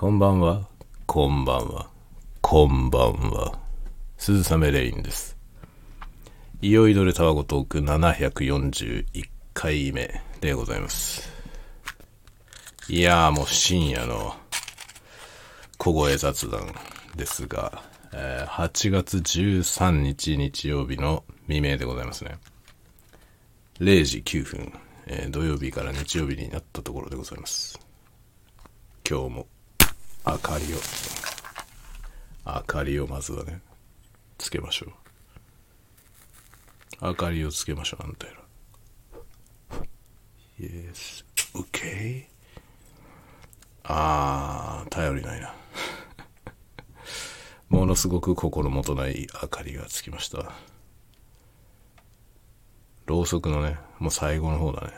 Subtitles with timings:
[0.00, 0.64] こんばんは、
[1.06, 1.90] こんばんは、
[2.40, 3.58] こんばんは。
[4.16, 5.36] 鈴雨レインです。
[6.62, 11.28] いよいどれタワゴトーク741回目でございます。
[12.88, 14.36] いやーもう深夜の
[15.78, 16.72] 小声雑談
[17.16, 22.38] ですが、えー8月13日日曜日の未明でございますね。
[23.80, 24.72] 0時9分、
[25.08, 27.80] えー土曜日から日曜日になったところでございます。
[29.04, 29.46] 今日も
[30.30, 30.76] 明かりを、
[32.44, 33.62] 明かりをまずはね、
[34.36, 34.86] つけましょ
[37.00, 37.06] う。
[37.06, 38.38] 明かりをつけましょう、あんたやら。
[40.60, 41.24] Yes.
[41.54, 42.26] Okay.
[43.84, 45.54] あー、頼りないな。
[47.70, 50.52] ものすごく心もとない明かりがつきました。
[53.06, 54.92] ろうそくのね、もう最後の方だね。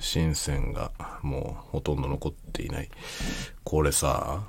[0.00, 0.90] 新線が
[1.22, 2.90] もうほとんど残っていない。
[3.62, 4.42] これさ、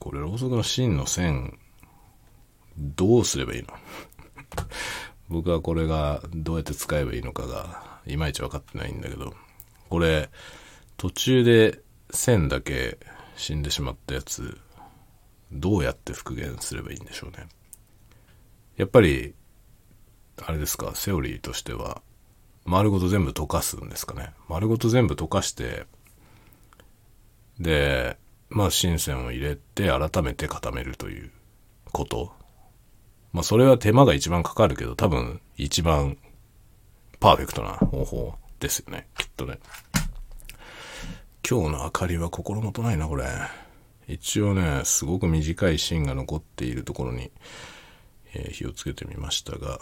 [0.00, 1.58] これろうそくの芯の線、
[2.76, 3.68] どうすればいいの？
[5.28, 9.34] 僕はこれがどうやって使えばいいのかが、いまいち分かってないんだけど、
[9.88, 10.30] これ、
[10.96, 12.98] 途中で線だけ
[13.36, 14.58] 死んでしまったやつ、
[15.52, 17.48] どうやって復元すればいいんでしょうね？
[18.76, 19.34] やっぱり、
[20.42, 22.02] あれですか、セオリーとしては、
[22.64, 24.32] 丸ごと全部溶かすんですかね？
[24.48, 25.84] 丸ごと全部溶かして、
[27.58, 28.16] で、
[28.50, 31.30] まあ、新線を入れて、改めて固めるという
[31.92, 32.32] こと。
[33.32, 36.18] まあ、それは手間が一番かかるけど、多分、一番、
[37.20, 39.06] パーフェクトな方法ですよね。
[39.16, 39.60] きっとね。
[41.48, 43.24] 今日の明かりは心もとないな、これ。
[44.08, 47.30] 一応ね、すごく短い芯が残っているところに、
[48.34, 49.78] えー火をつけてみましたが、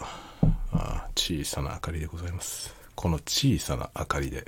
[0.71, 2.75] あ小さな明かりでございます。
[2.95, 4.45] この小さな明かりで、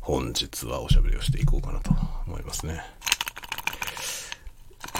[0.00, 1.92] 本日はおしゃべりをしていこうかなと
[2.26, 2.80] 思いますね。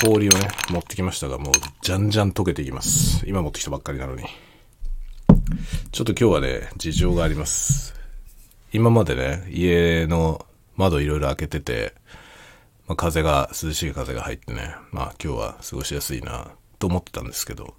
[0.02, 3.22] 氷をね、持ってきましたが、もう、じゃんじゃん溶けていきます。
[3.26, 4.24] 今持ってきたばっかりなのに。
[5.92, 7.94] ちょっと今日はね、事情があります。
[8.72, 10.46] 今までね、家の
[10.76, 11.94] 窓いろいろ開けてて、
[12.86, 17.74] まあ、風が、涼しい風が入ってね、まあ今日は過ごしやすいなと思ってたんですけど、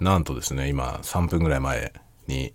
[0.00, 1.94] なんとですね、今3分ぐらい前
[2.26, 2.52] に、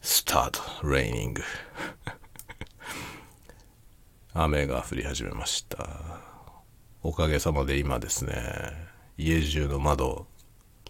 [0.00, 0.50] スター
[0.80, 1.42] ト、レイニング。
[4.32, 5.88] 雨が降り始めました。
[7.02, 8.34] おかげさまで今ですね、
[9.18, 10.26] 家中の窓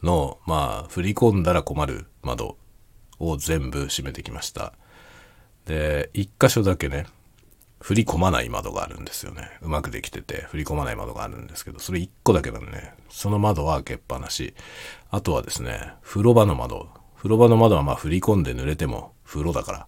[0.02, 2.58] の、まあ、振り込んだら困る窓
[3.18, 4.74] を全部閉めてきました。
[5.64, 7.06] で、一箇所だけね、
[7.80, 9.50] 振り込まない窓があるんですよね。
[9.62, 14.52] うまくできてて、振り込まない窓があるんですけど、それ一個だけなんでね、その窓は開けっぱなし。
[15.10, 16.88] あとはですね、風呂場の窓。
[17.16, 19.86] 風呂場の窓はまあ振り込んで濡れても風呂だから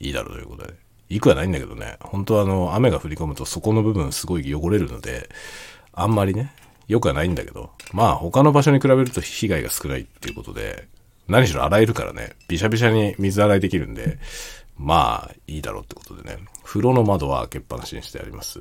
[0.00, 0.83] いいだろうということで。
[1.08, 5.28] いくはないんだけどね、本当はあの、雨が降り込むとそこの部分すごい汚れるので、
[5.92, 6.52] あんまりね、
[6.88, 10.88] 良くはないんだけど、まあ他の場所に比べると被害が少ないっていうことで、
[11.28, 14.18] 何しろ洗えるからね、びしゃびしゃに水洗いできるんで、
[14.76, 18.60] まあいいだろうってことでね、風呂の窓は開けっぱなしにしてあります。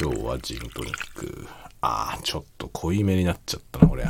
[0.00, 1.48] 今日はジントニック。
[1.80, 4.04] ああ、ちょっと濃いめになっちゃったな、これ。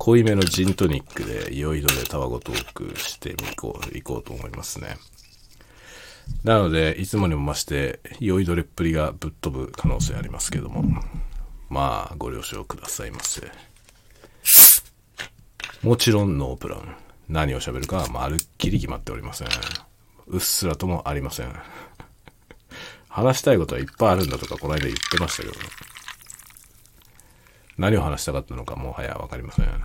[0.00, 4.96] 濃いめのジントニックで、いよいよでタバコトークしてみこう、いこうと思いますね。
[6.42, 11.02] なので、いつもにも増して、酔いどれっぷりがぶっ飛ぶ可能性ありますけども、
[11.68, 13.52] まあ、ご了承くださいませ。
[15.82, 16.96] もちろんノープラン。
[17.28, 19.48] 何を喋るかはまるっきり決まっておりません。
[20.28, 21.54] うっすらともありません。
[23.06, 25.89] 話したいことはいっぱいあるんだとか、この間言ってましたけどね。
[27.80, 29.66] 何を話したかったのかもはやわかりません。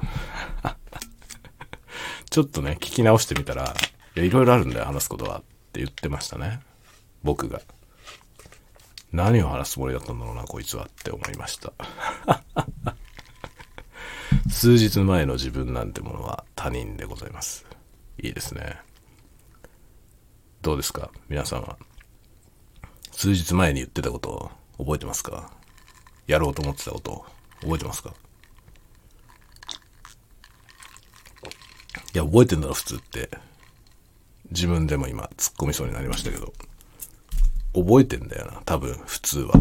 [2.30, 3.74] ちょっとね、聞き直してみたら、
[4.16, 5.38] いや、いろいろあるんだよ、話すことは。
[5.40, 5.42] っ
[5.72, 6.60] て言ってましたね。
[7.24, 7.62] 僕が。
[9.14, 11.72] 何を話すつもりだったんだろうな、こいつはって思いました。
[14.52, 17.66] 数日前の自分なんてものは他人でございます。
[18.22, 18.78] いいですね。
[20.62, 21.12] どうですか？
[21.30, 21.78] 皆さんは。
[23.14, 25.50] 数日前に言ってたこと覚えてますか？
[26.28, 27.26] やろうと思ってたこと
[27.66, 28.14] 覚えてますか？
[32.14, 33.30] いや、覚えてんだろ、普通って。
[34.52, 36.54] 自分でも今突っ込みそうになりましたけど。
[37.74, 39.54] 覚えてんだよな、多分、普通は。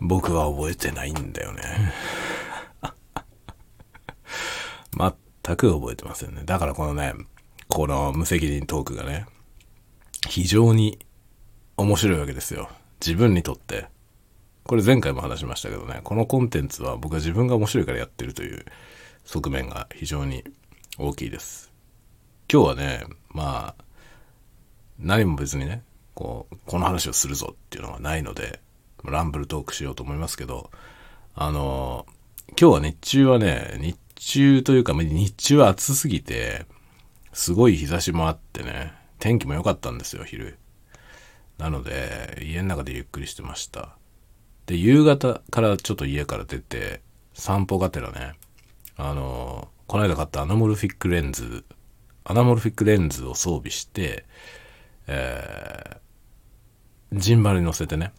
[0.00, 1.94] 僕は覚えてないんだよね。
[5.42, 6.42] 全く覚えてませんね。
[6.44, 7.14] だからこのね、
[7.68, 9.26] この無責任トークがね、
[10.28, 10.98] 非常に
[11.78, 12.68] 面白いわけですよ。
[13.00, 13.86] 自分にとって。
[14.68, 18.66] これ前回も話しましたけどね、このコンテンツは僕は自分が面白いからやってるという
[19.24, 20.44] 側面が非常に
[20.98, 21.72] 大きいです。
[22.52, 23.84] 今日はね、まあ、
[24.98, 25.82] 何も別にね、
[26.12, 28.60] こう、この話をするぞっていうのがないので、
[29.04, 30.70] ランブルトークしようと思いますけど、
[31.34, 32.04] あの、
[32.60, 36.66] 今日は日中はね、日中というか、日中は暑すぎて、
[37.32, 40.58] すごい日差しもあってね、天気も良かったんですよ、昼。
[41.56, 43.97] なので、家の中でゆっくりしてました。
[44.68, 47.00] で、夕方からちょっと家から出て、
[47.32, 48.34] 散歩がてらね、
[48.98, 51.64] あの、この間買ったアナモルフィックレンズ、
[52.22, 54.26] アナモルフィックレンズを装備して、
[55.06, 58.12] えー、ジンバルに乗せてね、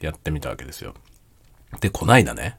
[0.00, 0.92] やってみたわけですよ。
[1.80, 2.58] で、こないだね、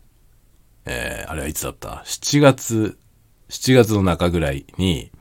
[0.86, 2.98] えー、あれはいつだった ?7 月、
[3.50, 5.12] 7月の中ぐらいに、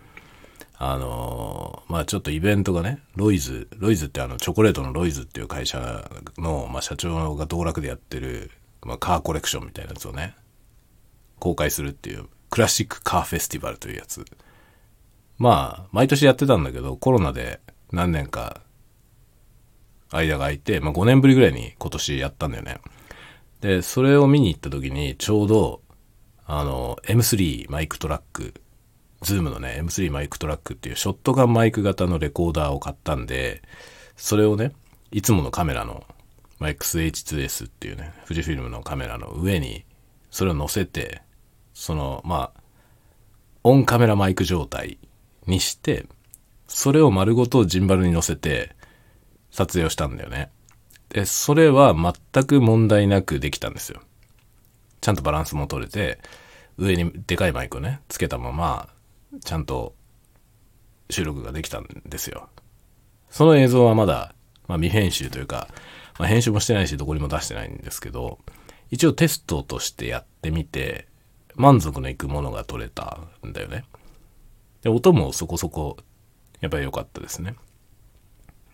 [0.83, 8.51] あのー、まあちょっとイベントがね、ロイズ、ロイズってあの、チョコレートのロイズっていう会社の、まあ社長が道楽でやってる、
[8.81, 10.35] まあカーコレクションみたいなやつをね、
[11.39, 14.25] 公開するっていう、クラシックカーフェスティバルというやつ。
[15.37, 17.61] まあ、毎年やってたんだけど、コロナで
[17.93, 18.63] 何年か
[20.11, 22.79] 間が空いて、まあ5年ぶりぐらいに今年やったんだよね。
[23.61, 25.83] で、それを見に行った時に、ちょうど、
[26.47, 28.55] あの、M3 マイクトラック、
[29.23, 33.63] ズームのね、M3 マイクトラックっていうショットガンマイク型のレコーダーを買ったんで、
[34.17, 34.73] それをね、
[35.13, 36.05] いつものカメラの、
[36.59, 39.85] まあ、XH2S っていうね、富士フィルムのカメラの上に、
[40.31, 41.23] それを乗せて、
[41.75, 42.61] その、まあ、
[43.63, 44.99] オンカメラマイク状態
[45.47, 46.07] にして、
[46.67, 48.75] それを丸ごとジンバルに乗せて、
[49.51, 50.51] 撮影をしたんだよね。
[51.11, 54.01] で、それは全く問題なくできたんですよ。
[55.01, 56.21] ちゃんとバランスも取れて、
[56.79, 58.89] 上にでかいマイクをね、つけたまま、
[59.45, 59.95] ちゃんと
[61.09, 62.49] 収録ができたんですよ。
[63.29, 64.35] その映像はまだ、
[64.67, 65.69] まあ、未編集というか、
[66.19, 68.39] まあ、編集もしてないし、どこにも出してないんですけど、
[68.91, 71.07] 一応テストとしてやってみて、
[71.55, 73.85] 満足のいくものが撮れたんだよね。
[74.83, 75.97] で、音もそこそこ、
[76.61, 77.55] やっぱり良かったですね。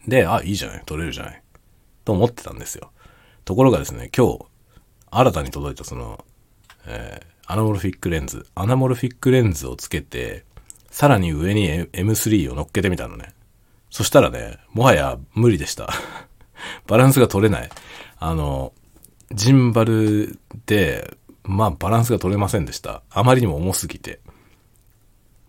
[0.09, 1.43] で、あ、いいじゃない、撮れるじゃない。
[2.05, 2.93] と思ってたんですよ。
[3.45, 4.47] ところがですね、今日、
[5.11, 6.25] 新たに届いたその、
[6.87, 10.46] えー、アナモルフィックレンズ、アナモルフィックレンズをつけて、
[10.97, 13.35] さらに上に M3 を乗っけてみたのね。
[13.91, 15.91] そしたらね、もはや無理でした。
[16.89, 17.69] バランスが取れない。
[18.19, 18.73] あの、
[19.31, 23.03] ジンバルで、まあバランスが取れませんでした。
[23.11, 24.21] あまりにも重すぎて。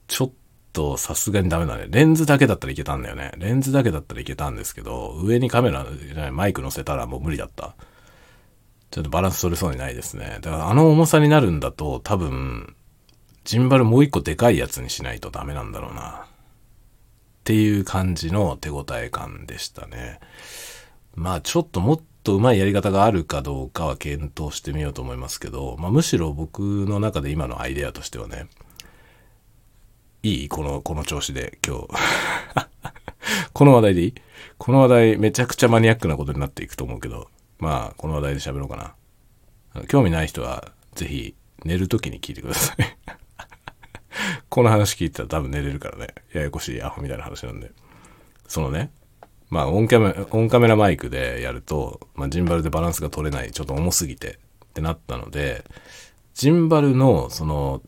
[0.08, 0.32] ちょっ
[0.74, 1.86] とさすがにダメだね。
[1.88, 3.32] レンズだけだったらいけたんだよね。
[3.38, 5.86] レンズだけだったらいけたんですけど、上にカメラ、
[6.34, 7.74] マイク乗せたらもう無理だった。
[8.92, 10.40] ちょっとバランス取れそうにないですね。
[10.42, 12.76] だからあの重さになるんだと多分、
[13.48, 16.26] ジンバルもう一個でかいやつにしないとダメなんだろうな。
[16.26, 16.28] っ
[17.46, 20.20] ていう感じの手応え感でしたね。
[21.16, 28.48] まあちょっともっと上手いやり方があるかどうかは検討してみようと思いますけど、まあむしろ僕の中で今のアイデアとしてはね、
[30.24, 31.88] いいこの、この調子で今日
[33.54, 34.14] この話題でいい？
[34.58, 37.30] この話題めちゃくちゃマニアックなことになっていくと思うけど、
[37.60, 38.76] まあ、この話題で喋ろうか
[39.74, 39.86] な。
[39.86, 41.34] 興味ない人は、ぜひ、
[41.64, 43.27] 寝るときに聞いてください
[44.50, 46.08] この話聞いたら多分寝れるからね。
[46.34, 47.72] ややこしいアホみたいな話なんで。
[48.48, 48.92] そのね、
[49.50, 55.64] まあ、オンカメラ、オンカメラマイクでやると、まあ、ジンバルでバランスが取れない、ちょっと重すぎてってなったので、
[56.34, 57.82] ジンバルの、その、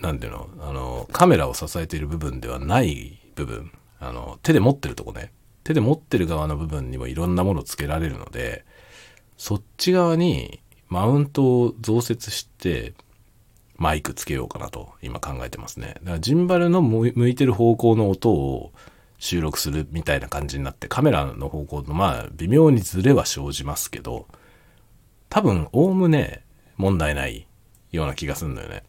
[0.00, 5.32] なんていうの、あの、カメラを支えている部分ではない部分、あの、手で持ってるとこね、
[5.64, 8.64] 手で持ってる側の部分にもいろんなものをつけられるので、
[9.36, 12.94] そっち側にマウントを増設して、
[13.76, 15.94] マイクつけようかなと今考えてますね。
[16.02, 18.72] だからジンバルの向いてる方向の音を
[19.18, 24.26] 収録するみたいな感じになって、カメラの方向のまあ微妙にズレは生じますけど、
[25.28, 26.44] 多分おおむね
[26.76, 27.46] 問題ない
[27.92, 28.82] ような気がするんだよね。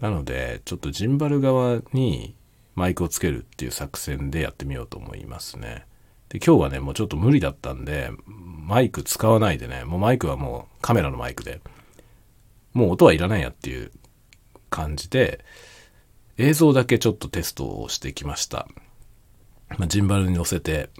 [0.00, 2.36] なので、ちょっとジンバル側に
[2.74, 5.86] マイクをつけるっていう作戦でやってみようと思いますね。
[6.28, 11.60] で、今日はね、もうちょっと無理だったんで、マイク使わないでね、もうマイクはもうカメラのマイクで、
[12.74, 13.90] もう音はいらないやっていう
[14.70, 15.44] 感じで、
[16.38, 18.68] 映像だけちょっとテストをしてきました。
[19.78, 20.90] まあ、ジンバルに乗せて、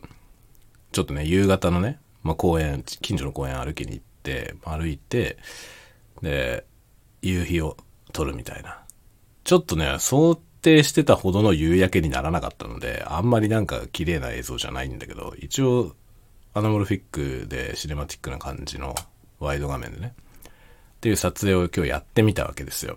[0.93, 5.39] ちょっとね、夕方のね、まあ、公園、近所の公園歩きに行って、歩いて、
[6.23, 6.65] で、
[7.23, 7.77] 夕日を
[8.13, 8.83] 撮るみたいな。
[9.45, 15.95] ちょっとね、想定してたほどの夕焼けにならなかったので、あんまりなんか綺麗な映像じゃないんだけど、一応、
[16.55, 18.95] アナモルフィックでシネマティックな感じの
[19.39, 20.15] ワイド画面でね、
[20.97, 22.97] っていう撮影を今日やってみたわけですよ。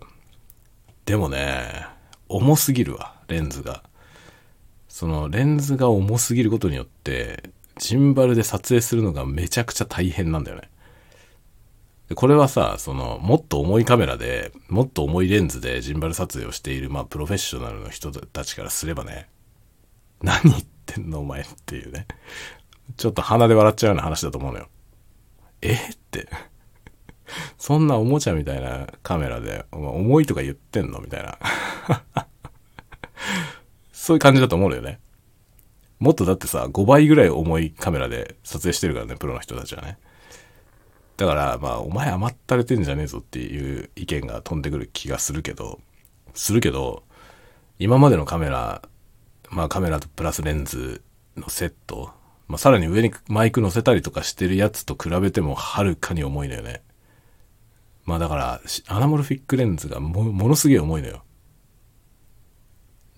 [1.09, 1.87] でもね、
[2.27, 3.81] 重すぎるわ、レンズが。
[4.87, 7.49] そのレンズが重すぎることによって、
[7.79, 10.69] ジンバルで撮影するのがめちゃくちゃ大変なんだよね。
[12.13, 19.29] これはさ、その、もっと重いカメラで、もっと重いレンズでジンバル撮影をしている、まあ、プロフェッショナルの人たちからすればね、
[20.21, 22.05] 何言ってんのお前っていうね。
[22.97, 24.67] ちょっと鼻で笑っちゃうような話だと思うのよ。
[25.63, 25.73] え？
[25.73, 25.77] っ
[26.11, 26.29] て。
[27.57, 31.37] そんなおもちゃみたいなカメラで、お前重いとか言ってんのみたいな。
[33.91, 34.99] そういう感じだと思うよね。
[35.99, 39.97] もっとだってさ、5倍ぐらい重いカメラで撮影してるからね、プロの人たちはね。
[41.17, 45.81] だから、まあ、お前甘ったれてんじゃねえぞっていう意見が飛んでくる気がするけど、
[46.33, 47.03] するけど、
[47.77, 48.81] 今までのカメラ、
[49.49, 51.01] まあカメラとプラスレンズ
[51.35, 52.11] のセット、
[52.47, 56.81] まあさらに上にマイク乗せたりとかしてるやつと比べてもはるかに重いのよね。
[58.09, 61.21] まあだから、アナモルフィックレンズがものすげえ重いのよ。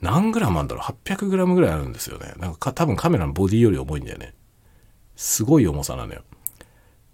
[0.01, 2.33] 何グラムあんだろう ?800 グラムぐらいあるんですよね。
[2.38, 4.33] なんか多分カメラのボディより重いんだよね。
[5.15, 6.24] すごい重さなのよ。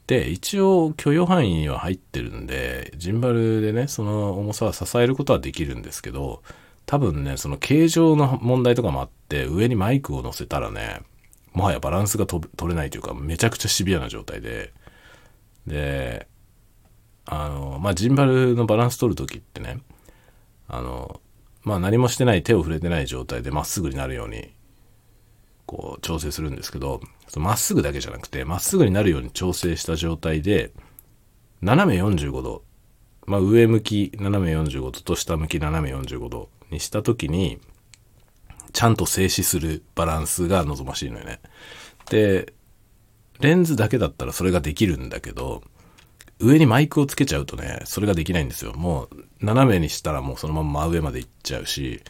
[0.07, 6.41] で、一応許容範囲には入ってるんで、ジンバルでね、その重さは支えることはできるんですけど、
[6.87, 11.01] 多分ね、その形状の問題とかもあって、上にマイクを乗せたらね、
[11.53, 14.73] もはやバランスが取れないというか、めちゃくちゃシビアな状態で、
[15.67, 16.27] で、
[17.27, 19.79] あの、まあ、ジンバルのバランス取るときってね、
[20.67, 21.21] あの、
[21.63, 24.51] まあ、何もしてない手を触れてない状態でまっすぐになるように
[25.67, 27.01] こう調整するんですけど、
[27.35, 30.71] まっすぐだけじゃなくて、まっすぐになるように調整した状態で、
[31.61, 32.63] 斜め45度、
[33.27, 37.59] まあ上向き斜め45度と下向き斜め45度にした時に、
[38.71, 41.41] ちゃんと静止するバランスが望ましいのよね。
[42.09, 42.53] で、
[43.39, 45.63] レンズだけだったらそれができるんだけど、
[46.39, 48.73] 上にマイクをつけちゃうとね、それができないんですよ。
[48.73, 52.03] もう、斜めにしたらもうそのまま真上まで行っちゃうし、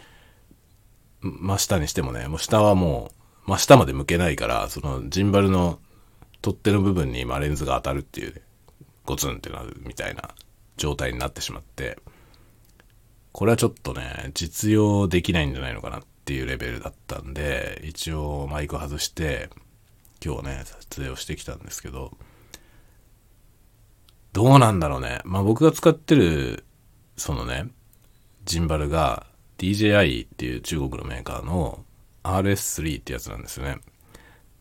[1.22, 3.12] 真下にしてもね、もう下はも
[3.48, 5.79] う真下まで向けないから、そのジンバルの
[6.41, 8.41] 取っ手の部分に今レンズが当たるっていう、ね、
[9.05, 10.36] ゴツンってなるみたいな
[10.75, 11.98] 状態になってしまって、
[13.31, 19.50] これはちょっとね、実用できないんじゃないのかなっていうレベルだったんで、一応マイク外して、
[20.24, 22.17] 今日ね、撮影をしてきたんですけど、
[24.34, 25.22] どうなんだろうね。
[25.24, 26.65] まあ僕が使ってる、
[27.15, 27.67] そのね、
[28.46, 29.25] ジンバルが
[29.57, 31.84] DJI っていう中国のメーカーの
[32.24, 33.79] RS3 ってやつなんですよね。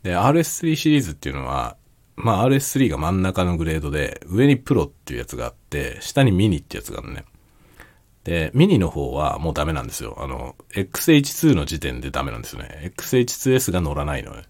[0.02, 1.76] で、RS3 シリーズっていうのは、
[2.16, 7.24] まあ RS3 が真ん中のグレードで、上にプロっていうやつがあって、下にミニってやつがあるね。
[8.24, 10.16] で、ミニの方はもうダメなんですよ。
[10.18, 12.92] あの、XH2 の時点でダメなんですよね。
[12.96, 14.44] XH2S が乗らないのね。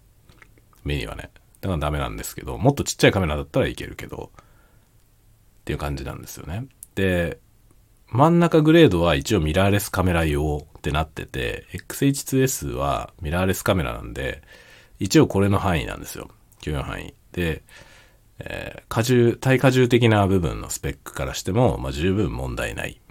[0.83, 1.29] ミニはね。
[1.61, 4.31] だからダメなんですけど、もっとちっちゃいカメラだったらいけるけど、
[5.67, 6.65] っていう感じなんですよね。
[6.95, 7.39] で、
[8.07, 14.41] 真ん中グレードは一応ミラーレスカメラ用ってなってて、XH2S はミラーレスカメラなんで、
[14.97, 16.29] 一応これの範囲なんですよ。
[16.61, 17.13] 許容範囲。
[17.33, 17.63] で、
[18.39, 23.01] えー、荷重、対荷重的な部分のスペックからしても、まあ、十分問題ない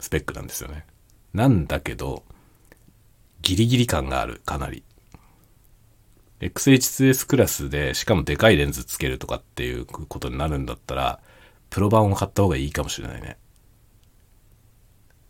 [0.00, 0.84] スペックなんですよね。
[1.32, 2.24] なんだけど、
[3.40, 4.84] ギリギリ感がある、かなり。
[6.40, 11.20] XH2S クラスで、しかもでかいレンズつけるとかっていうことになるんだったら、
[11.70, 13.38] プロ版を買った方がいいかもしれないね。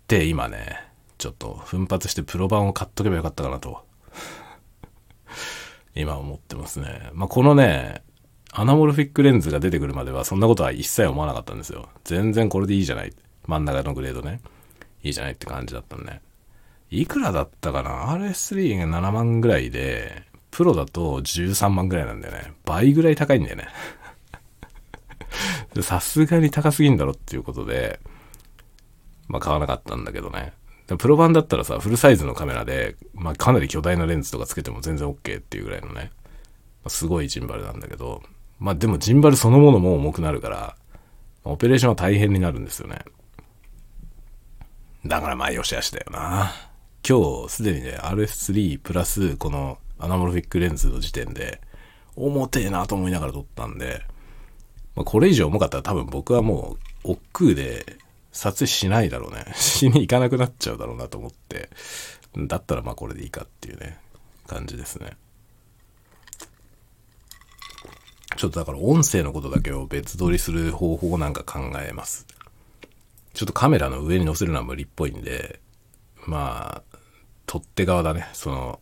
[0.05, 0.83] って今ね、
[1.19, 3.87] ちょっと奮発してプロ版を買っとけばよかったかなと。
[5.95, 7.11] 今思ってますね。
[7.13, 8.03] まあ、このね、
[8.53, 11.89] アナモルフィックレンズが出てくるまではそんなことは一切思わなかったんですよ。
[12.05, 13.13] 全然これでいいじゃない。
[13.47, 14.41] 真ん中のグレードね。
[15.03, 16.21] いいじゃないって感じだったんね。
[16.91, 22.53] いくらだったかな ?RS3 が7万ぐらいで、プロだと13万ぐらいなんだよね。
[22.65, 23.69] 倍ぐらい高いんだよね。
[25.83, 28.01] さすがに高すぎんだろっていうことで、
[29.29, 30.53] まあ買わなかったんだけどね。
[30.99, 36.11] プロ版だったらさ、フルサイズのカメラで、まあかなり巨大なレンズとかつけても全然 OK っていうぐらいのね、
[36.89, 38.23] すごいジンバルなんだけど、
[38.59, 40.77] まあでもジンバルそのものも重くなるから、
[41.45, 43.05] オペレーションは大変になるんですよね。
[45.07, 46.53] だからまあよしあしだよな。
[47.09, 51.61] 今日すでにね、RS3 プラスこのアナモルフィックレンズの時点で、
[52.17, 54.03] 重てえなと思いながら撮ったんで、
[55.01, 57.97] まあ、これ以上重かったら多分僕はもう、億劫で、
[58.33, 59.47] 撮影しないだろうね。
[59.57, 61.71] しに行かなくなっちゃうだろうなと思って。
[62.37, 63.99] だったらまあこれでいいかっていうね、
[64.47, 65.17] 感じですね。
[68.37, 72.27] ちょっとだから音声のことだけを別撮りする方法なんか考えます。
[73.33, 75.61] ちょっとカメラの上に載せるのは無理っぽいんで、
[76.27, 76.99] まあ、
[77.47, 78.29] 取っ手側だね。
[78.35, 78.81] その、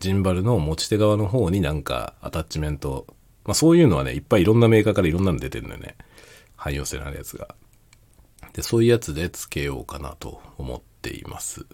[0.00, 3.06] ジンバルの持ち手側の方になんかアタッチメント、
[3.50, 5.96] まあそういうのはね、いっぱいいろんなメーカーからいろんなの出てるんだよね。
[6.54, 7.56] 汎用性のあるやつが。
[8.52, 11.62] で、そういうやつでつけようかなと思っています。
[11.62, 11.64] っ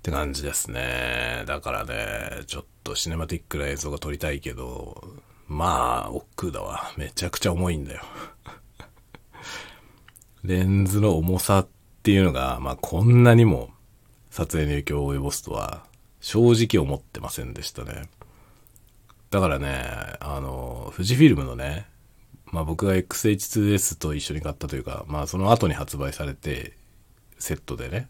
[0.00, 1.44] て感じですね。
[1.46, 5.06] だからね、ちょっとシネマティックな映像が撮りたいけど、
[5.46, 6.94] まあ、億劫だわ。
[6.96, 8.02] めちゃくちゃ重いんだよ。
[10.42, 11.68] レンズの重さっ
[12.02, 13.68] ていうのが、まあこんなにも
[14.30, 15.84] 撮影に影響を及ぼすとは、
[16.22, 18.08] 正直思ってませんでしたね。
[19.36, 19.68] だからね、
[20.20, 21.84] あの、富士フィルムのね、
[22.46, 26.72] まあ僕が XH2S と一緒に買ったというか、まあその後に発売されて、
[27.38, 28.08] セットでね、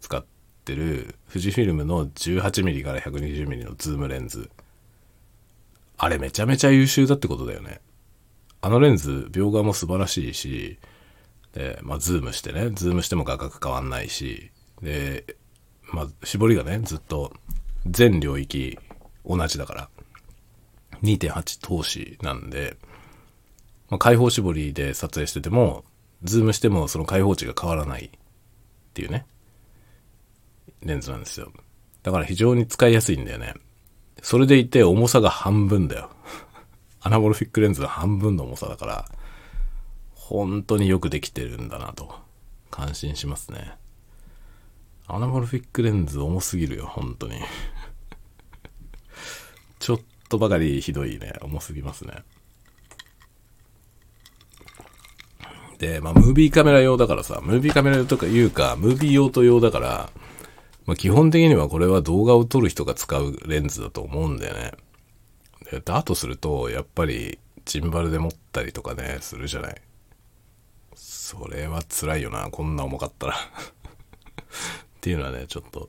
[0.00, 0.24] 使っ
[0.64, 4.50] てる富士フィルムの 18mm から 120mm のズームレンズ。
[5.98, 7.80] あれめちゃめちゃ優秀だってことだよね。
[8.60, 10.80] あのレンズ、描画も素晴らしいし、
[11.52, 14.50] で、まあズームしてね、ズームしても画角変わんないし、
[14.82, 15.36] で、
[15.92, 17.32] まあ絞りがね、ずっと
[17.86, 18.80] 全領域
[19.24, 19.88] 同じだから、
[21.02, 22.76] 2.8通しなんで、
[23.88, 25.84] まあ、開放絞りで撮影してても、
[26.22, 28.10] ズームしてもその開放値が変わらないっ
[28.94, 29.26] ていうね、
[30.82, 31.52] レンズなんですよ。
[32.02, 33.54] だから非常に使いやすいんだよね。
[34.22, 36.10] それでいて重さが半分だよ。
[37.00, 39.10] アナモルフィックレンズの半分の重さだから、
[40.14, 42.14] 本当によくできてるんだなと、
[42.70, 43.72] 感心しますね。
[45.06, 47.40] アナモルフィックレンズ重すぎるよ、本当に。
[49.80, 52.22] ちょっとばかりひどいね、重すぎますね。
[55.78, 60.10] で、まあ、ムービーカメラ用だからさ、ムービーカメラ用とかいうか、ムービー用と用だから、
[60.86, 64.72] まあ、基本的にはこれは動画を撮る人が使うレンズだと思うんだよね。
[65.70, 69.80] で、だとすると、やっぱり、ジンバルで持ったりとかね、するじゃない。
[70.94, 73.36] それは辛いよな、こんな重かったら っ
[75.00, 75.88] ていうのはね、ちょっと、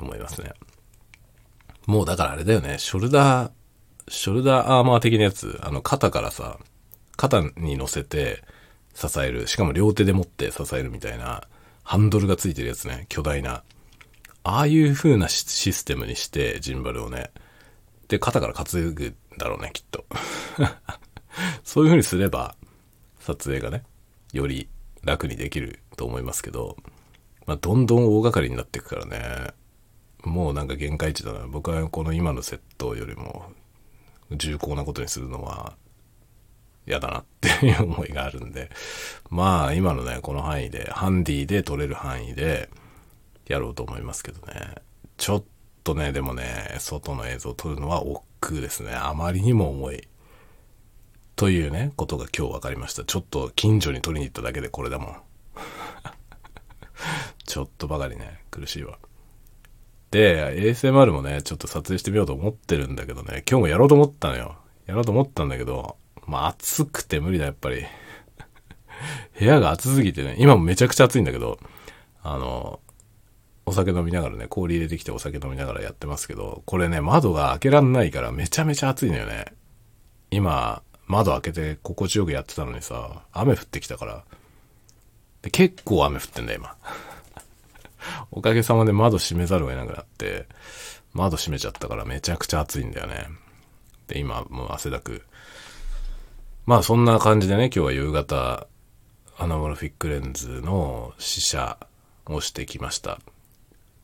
[0.00, 0.52] 思いますね。
[1.86, 3.50] もうだからあれだよね、ショルダー、
[4.08, 6.58] ショルダーアーマー的なやつ、あの肩からさ、
[7.16, 8.42] 肩に乗せて
[8.94, 11.44] 支える、しかも両手で持って支えるみたいな、
[11.82, 13.62] ハンドルがついてるやつね、巨大な。
[14.44, 17.30] ああいう風なシステムにして、ジンバルをね。
[18.08, 20.04] で、肩から担ぐんだろうね、きっと。
[21.64, 22.56] そういう風にすれば、
[23.20, 23.84] 撮影がね、
[24.32, 24.68] より
[25.02, 26.76] 楽にできると思いますけど、
[27.46, 29.52] まあ、どんどん大掛かりになっていくからね。
[30.24, 31.46] もうなんか限界値だな。
[31.46, 33.52] 僕はこの今のセットよりも、
[34.30, 35.74] 重厚なことにするのは、
[36.86, 38.70] 嫌だなっていう思いがあるんで、
[39.30, 42.68] まあ今のね、この範囲で、ハンディで撮れる範囲で、
[43.46, 44.76] やろうと思いますけどね。
[45.16, 45.44] ちょっ
[45.84, 48.94] とね、でもね、外の映像を撮るのは億劫ですね。
[48.94, 50.08] あまりにも重い。
[51.36, 53.04] というね、ことが今日分かりました。
[53.04, 55.16] ちょっと近所に撮りに行っただけでこれだもん。
[57.44, 58.98] ちょっとばかりね、苦しいわ。
[60.12, 64.56] で、ASMR もね、ちょっと撮影してみようと思ってるんだけどね、今日もやろうと思ったのよ。
[64.86, 65.96] やろうと思ったんだけど、
[66.26, 67.86] まあ暑くて無理だ、やっぱり。
[69.40, 71.58] 部屋が暑すぎてね、今もめちゃくちゃ暑いんだけど、
[72.22, 72.80] あの、
[73.64, 79.46] お酒飲みながらね、氷入れてきてお酒飲みながらやってますけど、これね、窓が開けらんないからめちゃめちゃ暑いのよね。
[80.30, 84.24] 今、窓開けて心地よくやってたのにさ、雨降ってきたから。
[85.40, 86.76] で結構雨降ってんだよ、今。
[88.30, 90.46] おかげさまで窓閉めざるを得なくなって、
[91.12, 93.28] 窓閉めちゃったからめちゃくちゃ暑いんだよね。
[94.08, 95.22] で、今、もう汗だく。
[96.66, 98.66] まあそんな感じでね、今日は夕方、
[99.36, 101.78] アナモルフィックレンズの試写
[102.26, 103.18] をしてきました。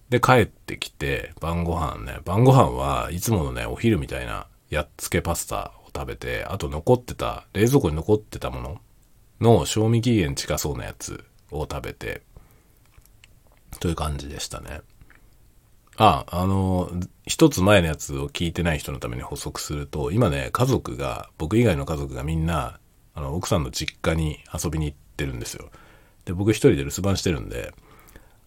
[0.09, 2.19] で、帰ってきて、晩ご飯ね。
[2.25, 8.81] 晩ご飯はいつものね、お昼みたいな、やっつけパスタを食べて、あと残ってた、冷蔵庫に残ってたもの
[9.41, 12.23] の賞味期限近そうなやつを食べて、
[13.81, 14.81] という感じでしたね。
[15.97, 16.91] あ、あの、
[17.27, 22.79] 一つ前のやつを聞いてない人のために補足すると、今ね、家族が、僕以外の家族がみんな、
[23.15, 25.71] あの、奥さんの実家に遊びに行ってるんですよ。
[26.25, 27.75] で、僕一人で留守番してるんで、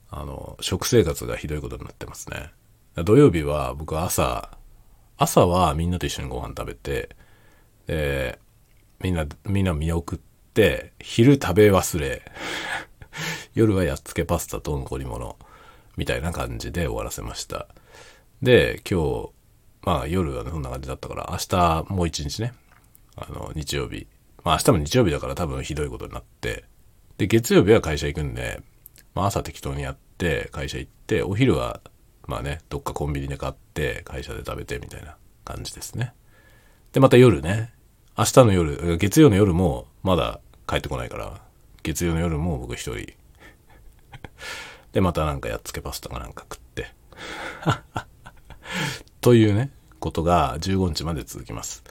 [0.09, 2.51] あの、食生活がひどいことになってますね。
[2.95, 4.57] 土曜日は僕朝、
[5.17, 7.15] 朝はみんなと一緒にご飯食べて、
[7.87, 8.39] で、
[9.01, 10.19] みんな、みんな見送っ
[10.53, 12.21] て、昼食べ忘れ、
[13.53, 15.37] 夜はやっつけパスタと残り物、
[15.97, 17.67] みたいな感じで終わらせました。
[18.41, 19.29] で、今日、
[19.83, 22.53] まあ夜はそんな感じだったから、明日もう一日ね、
[23.15, 24.07] あの、日曜日。
[24.43, 26.63] まあ明日も日曜日だから多分ひどいことになって、
[27.17, 28.61] で、月曜日は会社行くんで、
[29.13, 31.81] まあ朝適当にやって、会社行って、お昼は、
[32.27, 36.13] まあね、どっかコンビニで買って、会社で食べてみたいな感じですね。
[36.93, 37.73] で、また夜ね、
[38.17, 41.41] 明日の夜、月曜の夜もまだ帰ってこないから、
[41.83, 43.20] 月曜の夜も僕一人。
[44.93, 46.93] で、またなんかやっつけパスタかなんか食って。
[49.21, 51.83] というね、ことが15日まで続きます。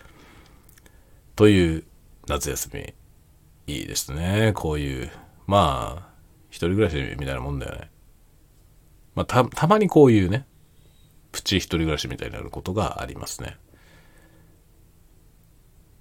[1.36, 1.84] という
[2.28, 2.94] 夏休み。
[3.66, 4.52] いいですね。
[4.54, 5.10] こういう。
[5.46, 6.10] まあ、
[6.50, 7.90] 一人暮らしみたいなもんだよね。
[9.14, 10.46] まあ、た、たまにこういうね、
[11.32, 13.56] プチ一人暮らしみたいになることがありますね。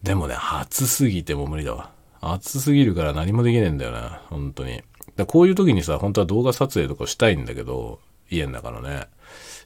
[0.04, 1.92] でもね、暑すぎても無理だわ。
[2.22, 4.84] 暑すぎるから何もできねえんだよな、本当に。
[5.20, 9.08] だこういう時にさ、本当は動画撮影とかしたいんだけど、家の中のね。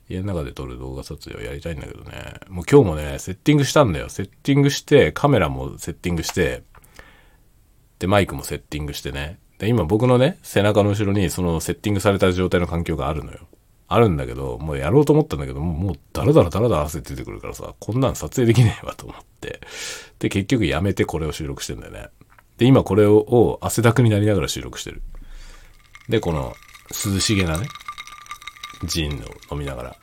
[0.09, 2.33] 家の中で撮る動画撮影をやりたいんだけどね。
[2.49, 4.09] もう今日もね、セッティングしたんだよ。
[4.09, 6.63] セッティングして、カメラもセッティングして、
[7.99, 9.39] で、マイクもセッティングしてね。
[9.59, 13.39] で、今僕のね、背中の後ろにそのセッティングされた状態の環境があるのよ。
[13.87, 19.61] あるんだけど、もうやろうと思ったんだけど、もうダラダラダラダラ汗出てくるからさ、こんなん撮影できねえわと思って。
[20.19, 22.07] で、結局やめてこれを収録してんだよね。
[22.57, 25.01] で、今これを汗だくになりながら収録してる。
[26.09, 26.55] で、この
[26.89, 27.67] 涼しげなね、
[28.85, 29.95] ジンを飲みながら。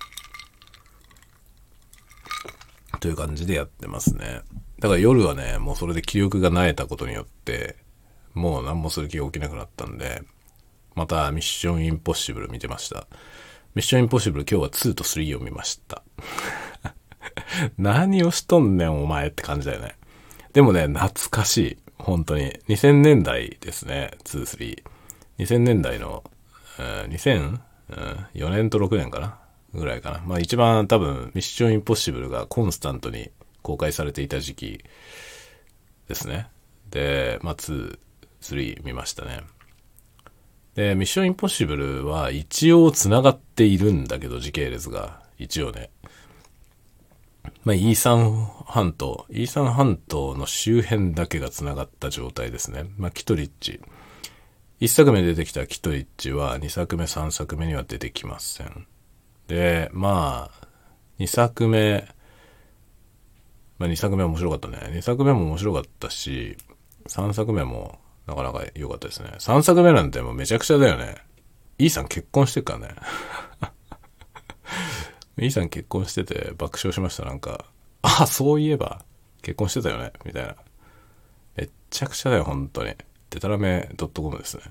[3.01, 4.43] という感じでやってますね。
[4.79, 7.77] だから夜はね、もうそれで気力が萎えたことによって、
[8.35, 10.23] もう何もする気が起きなくなったんで、
[10.95, 13.07] またミッションインポッシブル見てました。
[13.75, 16.03] ミッションインポッシブル今日は2と3を見ました。
[17.79, 19.97] 何をしとんねんお前って感じだよね。
[20.53, 21.79] でもね、懐かしい。
[21.99, 22.51] 本当に。
[22.69, 24.83] 2000年代ですね、2、3。
[25.41, 26.23] 2000年代の、
[26.79, 27.49] えー、
[28.39, 29.39] 2004年と6年かな
[29.73, 30.23] ぐらいかな。
[30.27, 33.31] まあ一番多分、ミッションインポッシブルがコンスタントに
[33.63, 34.85] 公開されていた時期
[36.09, 36.49] ですね。
[36.91, 37.99] で、まあ2、
[38.43, 39.43] 3見ましたね。
[40.75, 45.21] で、ミッションインポッシブルは一応繋がっているんだけど、時系列が。
[45.39, 45.89] 一応ね。
[47.65, 52.85] まあ、イーサン半島、イーサン半島の周辺だけが繋がった状態ですね。
[52.99, 53.81] まあ、キトリッチ。
[54.81, 58.87] 一作目出てきたキトリッチは二作目、三作目には出てきません。
[59.47, 60.67] で、まあ、
[61.19, 62.09] 二作目、
[63.79, 64.91] まあ、二作目面白かったね。
[64.95, 66.57] 二作目も面白かったし、
[67.07, 69.33] 三作目もなかなか良かったですね。
[69.39, 71.17] 3作目なんてもうめちゃくちゃだよね。
[71.77, 72.95] イーさん結婚してっからね。
[75.37, 77.27] イーさん結婚してて爆笑しました。
[77.27, 77.67] なんか、
[78.01, 79.05] あ、そういえば
[79.43, 80.13] 結婚してたよね。
[80.25, 80.57] みたいな。
[81.57, 82.95] めっちゃくちゃだよ、本当に。
[83.31, 84.63] デタラメ .com ですね。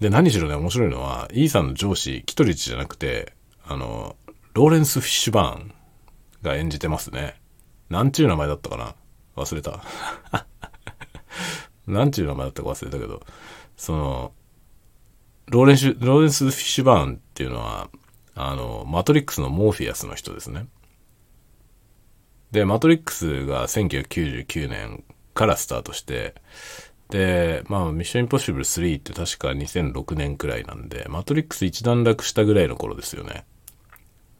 [0.00, 3.32] で、何しろね、面白いのは、イーさんの上司、キトリッチじゃなくて、
[3.64, 4.16] あの、
[4.54, 5.74] ローレンス・フィッシュバーン
[6.42, 7.40] が演じてますね。
[7.88, 8.94] なんちゅう名前だったかな？
[9.36, 9.82] 忘れた。
[11.86, 13.22] なんちゅう名前だったか忘れたけど、
[13.76, 14.32] その、
[15.46, 17.88] ローレンシュ、ローレンス・フィッシュバーンっていうのは、
[18.34, 20.66] あの、マトリックスのモーフィアスの人ですね。
[22.50, 26.34] で、マトリックスが1999年からスタートして、
[27.10, 33.44] で、まあ、ミッションインポッシブル3って確か2006年くらいなんで、マトリックス一段落したぐらいの頃ですよね。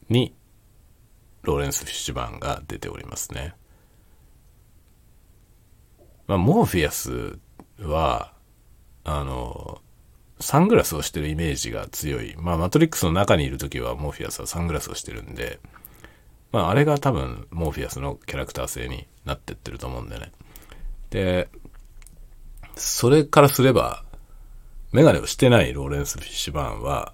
[0.09, 0.35] に、
[1.43, 3.55] ローレンス・フィッシュバーンが出ておりますね。
[6.27, 7.39] まあ、モーフィアス
[7.81, 8.33] は、
[9.05, 9.83] あの、
[10.41, 12.35] サングラスをしてるイメージが強い。
[12.39, 15.61] まあ、マトリックスの中にいる時はモーフィアスはサングラスをしてるんで、
[16.51, 20.33] まあ、あれが多分、モーフィアスのキャラクター性になってってると思うんでね。
[21.11, 21.49] で、
[22.77, 24.05] それからすれば、
[24.93, 27.13] メガネをしてないローレンス・フィッシュバーンは、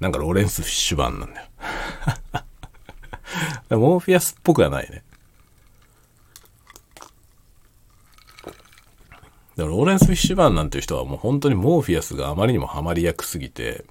[0.00, 1.48] なんかローレンス・フィッシュバーンなんだよ。
[3.78, 5.04] モーフィアスっぽくはないね。
[9.56, 13.84] だからローレンス・フィッシュバーンなんていう人はもう本当にモーフィアスがあまりにもハマり役すぎて、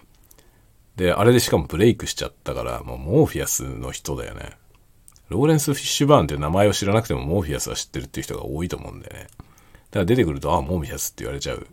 [0.96, 4.58] で、あれでしかもブレイクしちゃったから、もうモーフィアスの人だよね。
[5.30, 9.28] ローレンス・フィッシュバーンっていう名前を知らなくてもモーフィアスは知ってるっていう人が多いと思うんだよね。
[9.92, 11.68] だから出てくると、あ、モーフィアスって言われちゃう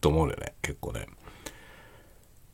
[0.00, 1.06] と思うよね、結構ね。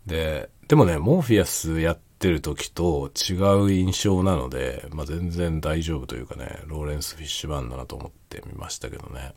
[0.07, 9.35] で、でもね、モーフィアスやってる時と違う印象なので、まあ、全然大丈夫というかね、ローレンス・フィッシュバーンだなと思ってみましたけどね。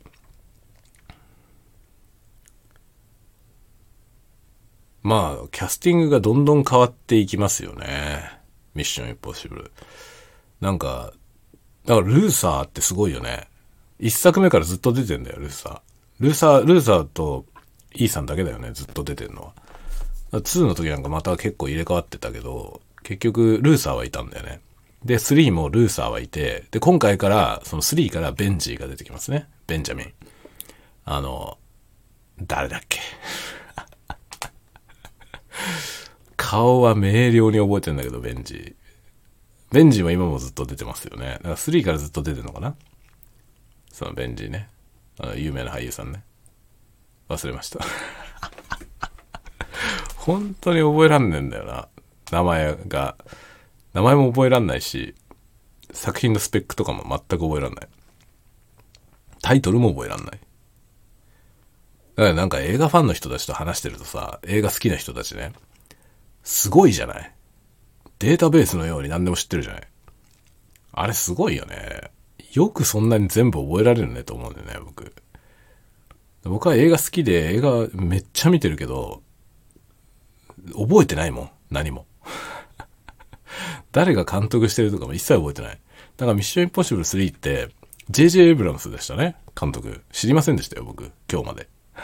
[5.02, 8.40] まあ、キャスティングがどんどん変わっていきますよね。
[8.76, 9.72] ミッションインポッシブル。
[10.62, 11.14] なんか、
[11.86, 13.48] だからルーサーってすごいよね。
[14.00, 15.82] 一作目からずっと出てんだよ、ルーサー。
[16.20, 17.46] ルーサー、ルーサーと
[17.94, 19.54] イーさんだけだよね、ずっと出てんのは。
[20.32, 24.62] 2の時なんかまた結構入れ替わってたけど、結局ルーサーはいたんだよね。
[25.04, 29.48] で、3もルーサーはいて、で、今回から、その3からベンジーが出てきますね。
[29.66, 30.14] ベンジャミン。
[31.06, 31.58] あの、
[32.42, 33.00] 誰だっけ
[36.38, 38.76] 顔は明瞭に覚えてんだけど、ベンジー。
[39.72, 41.34] ベンジーは今もずっと出てますよね。
[41.34, 42.76] だから3からずっと出てるのかな
[44.00, 44.70] そのベンジーね。
[45.20, 46.24] あの有名な俳優さんね。
[47.28, 47.82] 忘れました。
[50.16, 51.90] 本当に覚えらんねえんだよな。
[52.32, 53.18] 名前が。
[53.94, 55.16] 名前も覚えらんないし、
[55.92, 57.90] 作品のスペックとかも全く覚えらんない。
[59.42, 60.32] タイトルも覚えらんない。
[60.32, 60.40] だか
[62.30, 65.52] らなんか映画ファンの人たちと話してるとさ、映画好きな人たちね、
[66.46, 67.36] すごいじゃない
[68.20, 69.88] データベースのように何でも知ってるじゃない
[70.94, 72.12] あれすごいよね。
[72.54, 75.14] よくそんなに全部覚えられるねと思うんだよね、僕。
[76.44, 79.22] 僕は映画好きで映画めっちゃ見てるけど、
[80.74, 82.06] 覚えてないもん、何も。
[83.92, 85.80] 誰が監督してるとかも一切覚えてない。
[86.18, 87.70] だからミッションインポッシブル3って、
[88.10, 90.02] JJ エイブラムスでしたね、監督。
[90.12, 91.12] 知りませんでしたよ、僕。
[91.32, 91.70] 今日まで。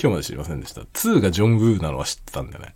[0.00, 0.80] 今日まで知りませんでした。
[0.82, 2.74] 2がジョン・ウーなのは知ってたんだよね。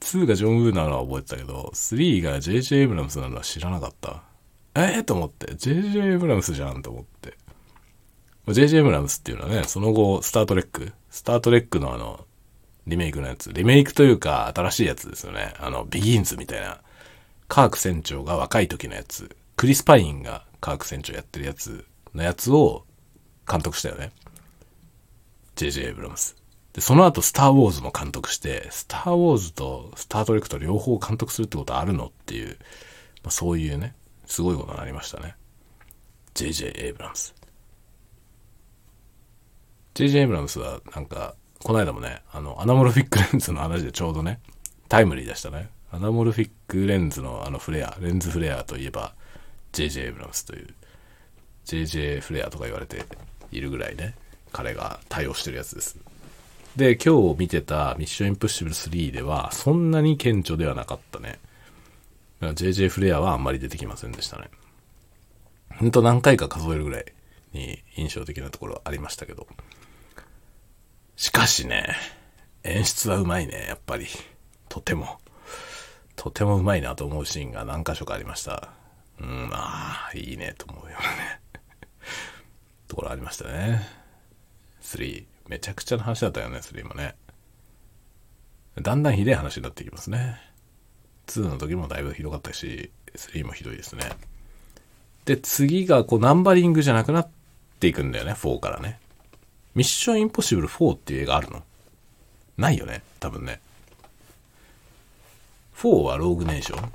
[0.00, 4.27] 2がジョン・ウーなのは覚えてたけど、3が JJ エイブラムスなのは知らなかった。
[4.74, 7.36] えー、と思って、JJ エブラムスじゃんと思って。
[8.46, 12.24] JJ エブラムスっていうのはね、その後、スタートレック、スタートレックのあの、
[12.86, 13.52] リメイクのやつ。
[13.52, 15.52] リメイクというか、新しいやつですよね。
[15.58, 16.80] あの、ビギンズみたいな。
[17.46, 19.34] カーク船長が若い時のやつ。
[19.56, 22.84] クリス・パインがカーク船長やってるやつのやつを
[23.50, 24.12] 監督したよね。
[25.56, 26.36] JJ エイブラムス。
[26.72, 32.58] で、その後、スター・ウォーズも監督して、スター・ウォーズとスター・トレックと両方監督するってことあるのっていう、
[33.22, 33.94] まあ、そういうね、
[34.28, 35.34] すごいことになりましたね。
[36.34, 37.34] JJ エイブラムス。
[39.94, 44.40] JJ エイブラムスは、なんか、この間もね、あの、アナモルフィックレンズの話でちょうどね、
[44.88, 45.70] タイムリーでしたね。
[45.90, 49.14] アナモルフィックレンズのあのフレア、レンズフレアといえば、
[49.72, 50.68] JJ エイブラムスという、
[51.64, 53.04] JJ フレアとか言われて
[53.50, 54.14] いるぐらいね、
[54.52, 55.98] 彼が対応してるやつです。
[56.76, 61.40] で、今日見てたミッションインプッシブル3では、そんなに顕著ではなかったね。
[62.40, 64.50] JJ フレアはあんまり出てきませんでしたね。
[65.76, 67.06] ほんと何回か数えるぐらい
[67.52, 69.46] に印象的なところありましたけど。
[71.16, 71.96] しかしね、
[72.62, 74.06] 演出はうまいね、やっぱり。
[74.68, 75.18] とても。
[76.16, 78.70] とてもうまいなと思うシーンが何箇所かありました。
[79.20, 81.40] うん、まあ、いいねと思うようなね。
[82.88, 83.80] ところありましたね。
[84.82, 85.24] 3。
[85.48, 87.14] めちゃくちゃな話だったよね、3もね。
[88.80, 90.40] だんだんひでえ話になってきますね。
[91.28, 94.10] 2の時もだいぶひどかったし、3もひどいですね。
[95.24, 97.28] で、次がこうナンバリングじゃなくなっ
[97.80, 98.98] ていくんだよね、4からね。
[99.74, 101.62] ミッションインポッシブル4っていう映画あるの？
[102.56, 103.60] ないよね、多分ね。
[105.76, 106.92] 4はローグネーション？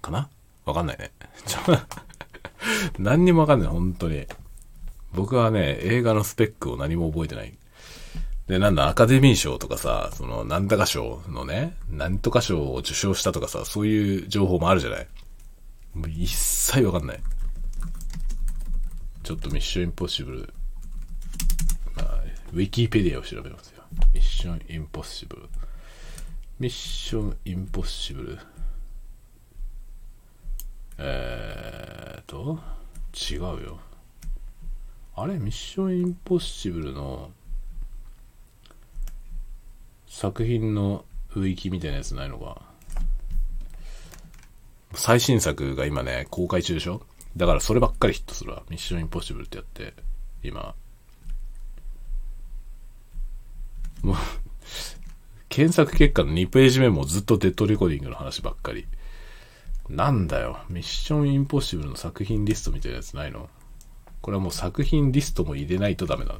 [0.00, 0.28] かな？
[0.64, 1.10] わかんないね。
[1.46, 1.58] ちょ、
[2.98, 4.26] 何にもわかんない、本当に。
[5.12, 7.52] 僕はね、映画のスペックを何も覚えてない。
[8.52, 15.08] で、なんだ、アカデミー賞とかさ、その、なんだか賞のね、なんとか賞を受賞したとかさ、そういう情報もあるじゃない？
[15.94, 17.20] もう一切わかんない。
[19.22, 20.54] ちょっとミッションインポッシブル、
[21.96, 22.20] まあ、
[22.52, 23.84] ウィキペディアを調べますよ。
[24.12, 25.42] ミッションインポッシブル。
[26.60, 28.38] ミッションインポッシブル。
[30.98, 32.58] えーと、
[33.14, 33.80] 違うよ。
[35.16, 37.30] あれミッションインポッシブルの
[40.14, 42.60] 作品のウィキみたいなやつないのか
[44.94, 47.00] 最新作が今ね、公開中でしょ？
[47.34, 48.62] だからそればっかりヒットするわ。
[48.68, 49.94] ミッションインポッシブルってやって、
[50.42, 50.74] 今。
[54.02, 54.16] もう
[55.48, 58.86] 検索結果の2ページ目もずっとデッドレコーディングの話ばっかり。
[59.88, 60.58] なんだよ。
[60.68, 63.48] ミッションインポッシブルの作品リストみたいなやつないの？
[64.20, 66.34] これはもう作品リストも入れないとダメだ。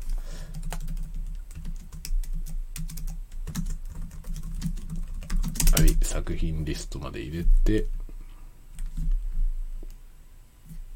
[5.86, 7.86] い、作品リストまで入れて、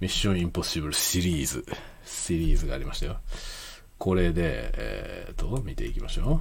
[0.01, 1.65] ミッションインポッシブルシリーズ、
[2.05, 3.19] シリーズがありましたよ。
[3.99, 6.41] これで、えっ、と、見ていきましょう。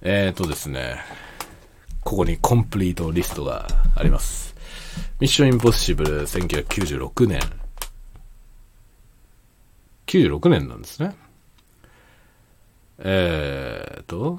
[0.00, 0.96] えっ、とですね、
[2.00, 4.54] ここにコンプリートリストがあります。
[5.20, 7.40] ミッションインポッシブル1996年。
[10.06, 11.14] 96年なんですね。
[12.98, 14.38] えーと、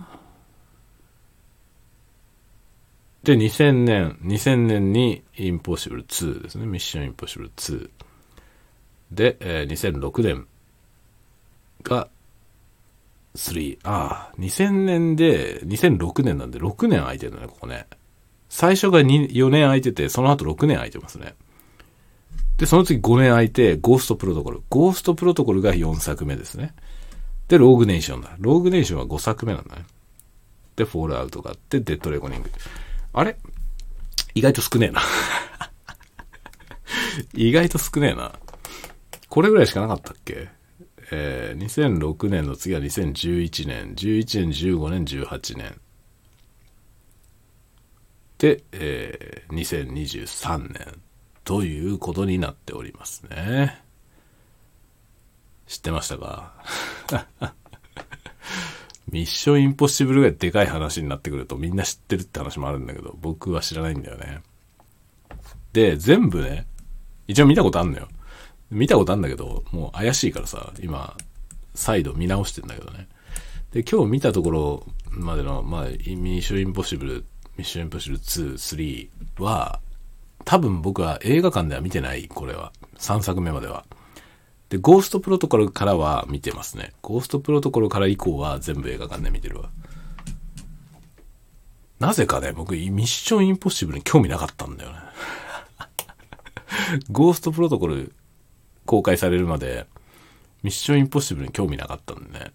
[3.24, 6.66] で、2000年、2000年にインポッシブル2ですね。
[6.66, 7.90] ミッションインポッシブル2。
[9.12, 10.48] で、えー、2006年
[11.84, 12.10] が
[13.36, 13.80] 3。
[13.84, 17.88] ああ、2000年で、2006年なんで6年空いてるのね、ここね。
[18.50, 21.34] 最初が4年空いてて、その後6年空いてますね。
[22.58, 24.62] で、その次5年空いて、ゴーストプロトコル。
[24.70, 26.74] ゴーストプロトコルが4作目ですね。
[27.48, 28.36] で、ローグネーションだ。
[28.40, 29.86] ローグネーションは5作目なんだね。
[30.76, 32.50] で、フォールアウトがあって、デッドレコニング。
[33.14, 33.38] あれ？
[34.36, 35.02] 意外と少ねえな
[37.36, 38.34] 意外と少ねえな。
[39.30, 40.50] これぐらいしかなかったっけ？
[41.12, 45.80] えー、2006年の次は2011年、11年、15年、18年。
[48.40, 51.02] で、えー、2023年
[51.44, 53.84] ということになっておりますね。
[55.68, 56.54] 知ってましたか？
[59.14, 64.42] ミッションインポッシブルがでかい話になってくるとみんな知ってるって話もあるんだけど、僕は知らないんだよね。
[65.72, 66.66] で、全部ね、
[67.28, 68.08] 一応見たことあんのよ。
[68.72, 71.16] 見たことあんだけど、もう怪しいからさ、今、
[71.76, 73.08] 再度見直してんだけどね。
[73.72, 79.80] で、今日見たところまでの、まあ、ミッションインポッシブル、ミッションインポッシブル2、3は、
[80.44, 82.74] 多分僕は映画館では見てない、これは。
[82.98, 83.86] 3作目までは。
[84.74, 86.94] で、ゴーストプロトコルからは見てますね。
[87.04, 89.70] ゴーストプロトコルから以降は全部映画館で見てるわ。
[92.00, 94.98] なぜかね、僕、ミッションインポッシブルに興味なかったんだよね。
[97.12, 98.16] ゴーストプロトコル
[98.88, 99.86] 公開されるまで、
[100.64, 102.52] ミッションインポッシブルに興味なかったんでね。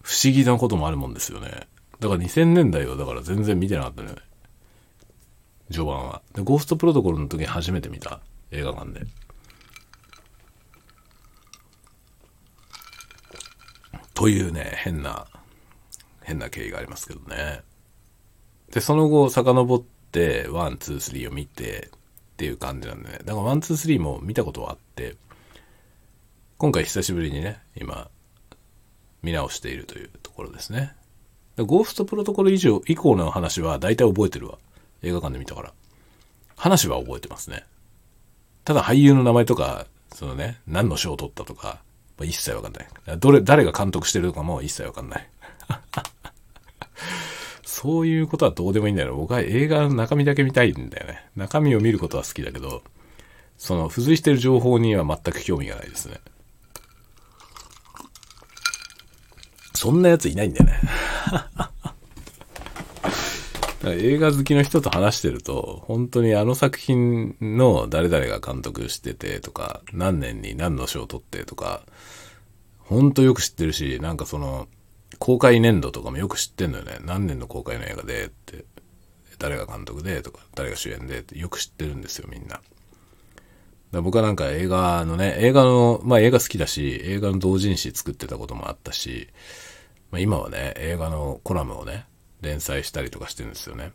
[0.00, 1.68] 不思議なこともあるもんですよね。
[2.00, 4.14] だから2000年代はだから全然見てなかったね。
[5.70, 6.22] 序盤は。
[6.34, 9.02] で、ゴーストプロトコルの時に初めて見た映画館で。
[14.16, 15.26] というね、変な、
[16.22, 17.60] 変な経緯がありますけどね。
[18.72, 21.98] で、その後遡って、ワン、ツー、スリーを見てっ
[22.38, 23.18] ていう感じなんでね。
[23.18, 25.16] だからワン、ツー、スリーも見たことはあって、
[26.56, 28.08] 今回久しぶりにね、今、
[29.22, 30.94] 見直しているというところですね。
[31.58, 34.56] ゴーストプロトコル以上、以降の話は大体覚えてるわ。
[35.02, 35.74] 映画館で見たから。
[36.56, 37.66] 話は覚えてますね。
[38.64, 41.82] ただ俳優の名前とか、そのね、何の賞を取ったとか、
[42.24, 43.18] 一切わかんない。
[43.18, 45.28] どれ、誰が監督してるとかも一切わかんない。
[47.64, 49.14] そういうことはどうでもいいんだよ。
[49.14, 51.26] 僕は映画の中身だけ見たいんだよね。
[51.36, 52.82] 中身を見ることは好きだけど、
[53.58, 56.20] その付随してる情報には全く興味がないですね。
[59.74, 60.80] そんなやついないんだよね。
[63.84, 71.82] 映画好きの人と話してると、本当にあの作品の誰々が監督しててとか、何年に何の賞を取ってとか、
[72.88, 74.68] 本当よく知ってるし、なんかその、
[75.18, 76.98] 公開年度とかもよく知ってんのよね。
[77.04, 78.64] 何年の公開の映画でって、
[79.38, 82.60] 誰が監督でとか、誰が主演でってよく知ってるんですよ、みんな。
[83.92, 89.28] だ僕はなんか映画のね、映画の、まあ映画好きだし、映画の同人誌作ってたこともあったし、
[90.10, 92.06] まあ、今はね、映画のコラムをね、
[92.40, 93.92] 連載したりとかしてるんですよね。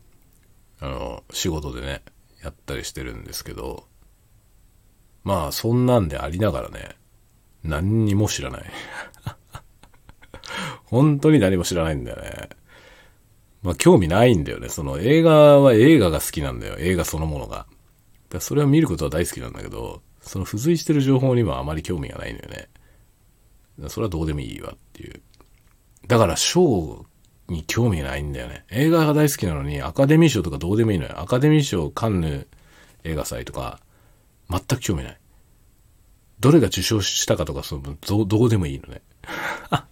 [0.80, 2.02] あの、仕事でね、
[2.44, 3.86] やったりしてるんですけど、
[5.24, 6.96] まあ、そんなんでありながらね、
[7.64, 8.64] 何にも知らない。
[10.86, 12.50] 本当に何も知らないんだよね。
[13.64, 14.70] まあ、興味ないんだよね。
[14.70, 16.76] その映画は映画が好きなんだよ。
[16.80, 17.68] 映画そのものが。
[18.30, 22.70] だそれを見ることは大好きなんだけど、その付随してる情報にはあまり興味がないのよね。
[23.88, 25.22] それはどうでもいいわっていう。
[26.08, 27.06] だから、賞
[27.48, 28.66] に興味ないんだよね。
[28.70, 31.20] 映画が大好きなのに、アカデミー賞とかどうでもいいのよ。
[31.20, 32.48] アカデミー賞、カンヌ
[33.04, 33.80] 映画祭とか、
[34.50, 35.18] 全く興味ない。
[36.42, 39.02] どれが受賞したかとか、そのど、どうでもいいのね。
[39.70, 39.86] だ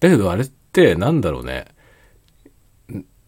[0.00, 1.66] けどあれってなんだろうね。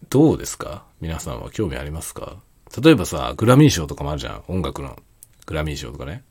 [0.09, 0.85] どうですか？
[1.01, 2.43] 皆さんは興味ありますか？
[2.83, 4.43] 例えばさ、グラミー賞とかもあるじゃん。
[4.49, 4.99] 音楽の
[5.47, 6.25] グラミー賞とかね。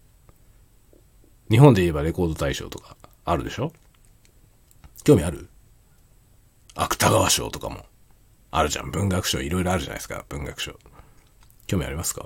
[1.49, 3.71] 日本で言えばレコード大賞とかあるでしょ？
[5.03, 5.49] 興味ある？
[6.75, 7.85] 芥川賞とかも
[8.51, 8.91] あるじゃん。
[8.91, 10.25] 文学賞いろいろあるじゃないですか。
[10.29, 10.73] 文学賞。
[11.67, 12.25] 興味ありますか？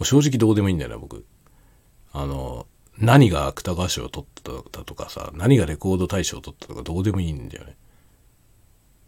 [0.00, 1.24] う正直どうでもいいんだよな、僕。
[2.12, 2.66] あの、
[2.98, 7.76] 何が芥川賞を取ったとかさ、何がレコード大賞を取ったとかどうでもいいんだよね。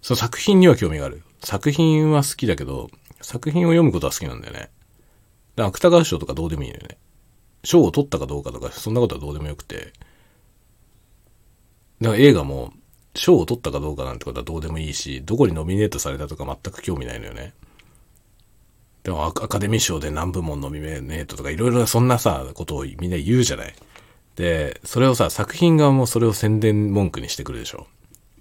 [0.03, 1.23] その作品には興味がある。
[1.43, 4.61] 作品は好きだけど、作品を読むことは好きなんだよね。
[4.61, 4.71] だか
[5.57, 6.99] ら芥川賞とかどうでもいいんだよね。
[7.65, 9.93] 賞を取ったかどうかとか、そんなことはどうでもよくて。
[12.01, 12.73] だから映画も、
[13.15, 17.53] 賞を取ったかどうかなんてことはどうでもいいし、どこにノミネートされたとか全く興味ないのよね。
[19.03, 23.75] でもアカデミー賞で何部門ノミネートとかいろいろそんなさ、ことをみんな言うじゃない。
[24.37, 27.87] で、それをさ、作品側もそれを宣伝文句にしてくるでしょ。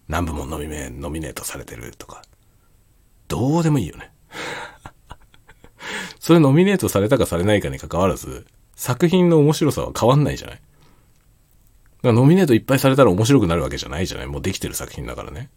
[0.07, 2.21] 何部門ノミネノミネートされてるとか。
[3.27, 4.11] どうでもいいよね。
[6.19, 8.45] それノミネートされたかされないかに関わらず、
[8.75, 10.61] 作品の面白さは変わんないじゃない
[12.01, 15.49] からノミネートいっぱいされたら面白くなるわけじゃないじゃないもうできてる作品だからね。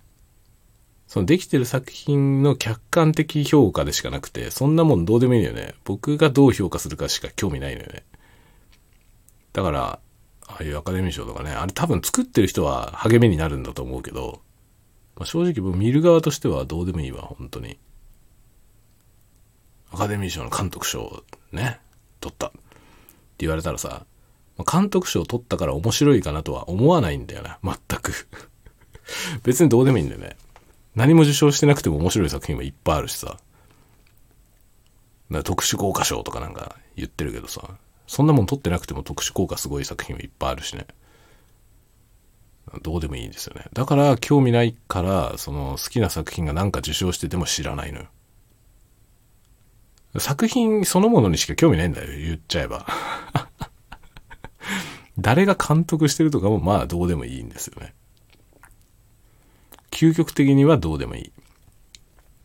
[1.12, 5.74] そのできてる作品の客観的評価でしかなくて、そんなもんどうでもいいのよね。
[5.84, 8.03] 僕がどう評価するかしか興味ないのよね。
[9.53, 9.99] だから、
[10.47, 14.41] ああいうアカデミー賞とかね、あれ多分作ってる人は励みになるんだと思うけど、
[15.16, 17.78] まあ、正直僕見る側としてはどうでもいいわ、本当に。
[19.93, 21.78] アカデミー賞の監督賞ね、
[22.20, 22.59] 取ったって
[23.41, 24.07] 言われたらさ
[24.57, 27.59] ま、監督賞取ったから面白いかなとは思わないんだよな。
[27.62, 28.26] 全く
[29.43, 30.36] 別にどうでもいいんだよね。
[30.95, 33.38] 何も受賞してなくても面白い作品もいっぱいあるしさ。
[35.45, 37.62] 特殊効果賞とかなんか言ってるけどさ。
[38.07, 40.86] そんなもん取ってなくても特殊効果すごい作品もいっぱいあるしね。
[42.82, 43.66] どうでもいいんですよね。
[43.72, 48.07] だから興味ないから、その好きな作品がなんか受賞してても知らないのよ。
[50.18, 52.86] 作品そのものにしか興味ないんだよ、言っちゃえば。
[55.18, 57.95] 誰が監督してるとかもまあどうでもいいんですよね。
[59.93, 61.32] 究極的にはどうでもいい。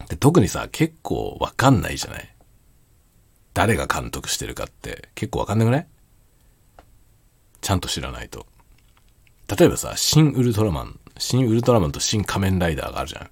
[0.07, 2.35] で特にさ、結構わかんないじゃない？
[3.55, 5.87] 誰が監督してるかって結構わかんなくない？
[7.61, 8.45] ちゃんと知らないと。
[9.57, 13.29] 例えばさ、新ウルトラマン、新ウルトラマンと新仮面ライダーがあるじゃん。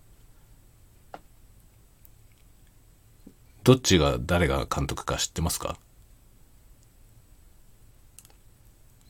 [3.64, 5.78] どっちが誰が監督か知ってますか？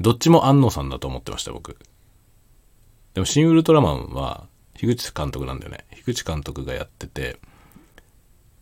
[0.02, 1.78] どっちも安野さんだと思ってました、僕。
[3.14, 5.86] でも、新ウルトラマンは、樋口監督なんだよね。
[5.92, 7.40] 樋口監督がやってて、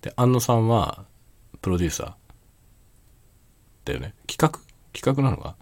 [0.01, 1.05] で、安野さんは、
[1.61, 2.13] プロデューサー。
[3.85, 4.13] だよね。
[4.27, 4.59] 企画？
[4.93, 5.55] 企画なのか？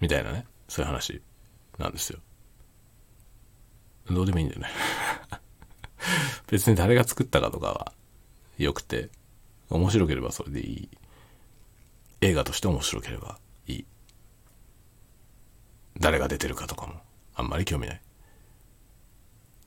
[0.00, 0.46] みたいなね。
[0.68, 1.20] そういう話
[1.78, 2.18] なんですよ。
[4.10, 4.68] どうでもいいんだよね
[6.48, 7.92] 別に誰が作ったかとかは
[8.58, 9.10] 良くて、
[9.70, 10.88] 面白ければそれでいい。
[12.20, 13.86] 映画として面白ければいい。
[16.00, 17.00] 誰が出てるかとかも
[17.34, 18.02] あんまり興味ない。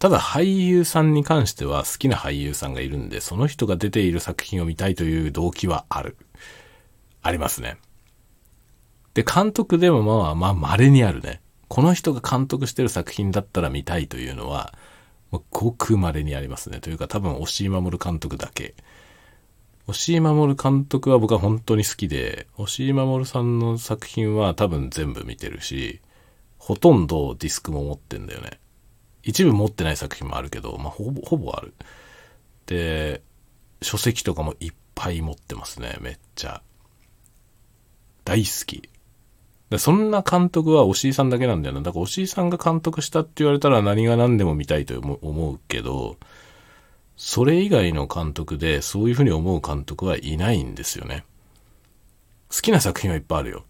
[0.05, 6.15] ただ俳優さんに関しては好きな俳優さんがいるんで、その人が出ている作品を見たいという動機はある。
[7.23, 7.77] ありますね。
[9.15, 11.41] で、監督でもまあまあ稀にあるね。
[11.69, 14.75] この人が監督してる作品だったら見たいというのは、
[15.49, 16.81] ごく稀にありますね。
[16.81, 18.75] というか多分、押井守監督だけ。
[19.87, 25.99] 押井守監督は僕は本当に好きで、押井守さんの作品は多分全部見てるし、
[26.59, 28.59] ほとんどディスクも持ってんだよね。
[29.25, 31.73] 一部持ってない作品もあるけど、まあ、ほぼ、ほぼある。
[32.67, 33.21] で、
[33.81, 36.61] 書籍とかもいっぱい持ってますね、めっちゃ。
[38.23, 38.89] 大好き。
[39.69, 41.81] でそんな監督は押井さんだけなんだよな。
[41.81, 46.17] だから押井さんが監督したって言われたら何が何でも見たいと思うけど、
[47.17, 51.25] それ以外の監督でそういうふうに思う監督はいないんですよね。
[52.53, 53.65] 好きな作品はいっぱいあるよ。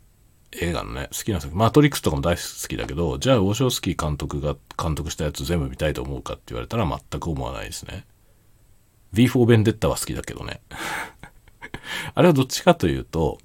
[0.61, 1.57] 映画のね、好きな作品。
[1.57, 8.05] マトリックスとかも大好きだけど、じゃあ、オーショースキー監督が監督したやつ全部見たいと思うかって言われたら全く思わないですね。
[9.13, 10.61] V4 ベンデッタは好きだけどね。
[12.13, 13.39] あれはどっちかというと、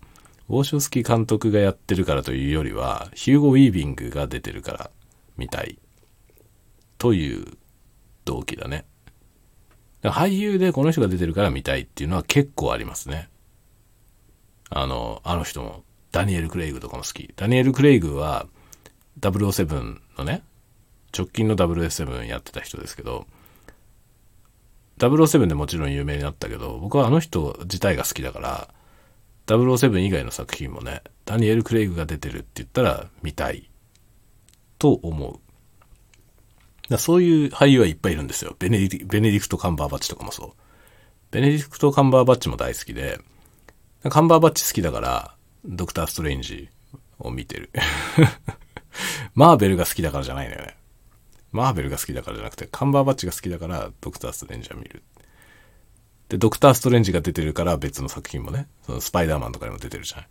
[0.49, 4.91] オーショースキー監督がやってるからというよりは、ヒューゴ・ウィービングが出てるから
[5.37, 5.79] 見たい。
[6.99, 7.57] という
[8.25, 8.85] 動機だね。
[10.03, 13.29] 俳優でこの人が出てるから見たいっていうのは結構ありますね。
[14.71, 17.33] あの、あの人も、ダニエル・クレイグとかも好き。
[17.37, 18.47] ダニエル・クレイグは、
[19.21, 20.43] 007のね、
[21.17, 23.27] 直近の007やってた人ですけど、
[24.99, 28.69] 007でもちろん有名になったけど、僕はあの人自体が好きだから、
[29.47, 33.71] 007以外の作品もね、ダニエル・クレイグが出てるって言ったら見たい
[34.79, 35.41] と思う。
[36.89, 38.55] だそういう俳優はいっぱいいるんですよ。
[38.59, 40.53] ベネディベネディクト・カンバーバッチとかもそう。
[41.31, 43.21] ベネディクト・カンバーバッチも大好きで、
[44.09, 45.35] カンバーバッチ好きだから、
[45.65, 46.69] ドクター・ストレンジ
[47.19, 47.71] を見てる。
[49.35, 50.77] マーベルが好きだからじゃないのよね。
[51.53, 55.03] マーベルが好きだからじゃなくて、カンバーバッチが好きだから、ドクター・ストレンジは見る。
[56.29, 60.29] で、ドクター・ストレンジが出てるから別の作品もね、そのスパイダーマンとかにも出てるじゃない。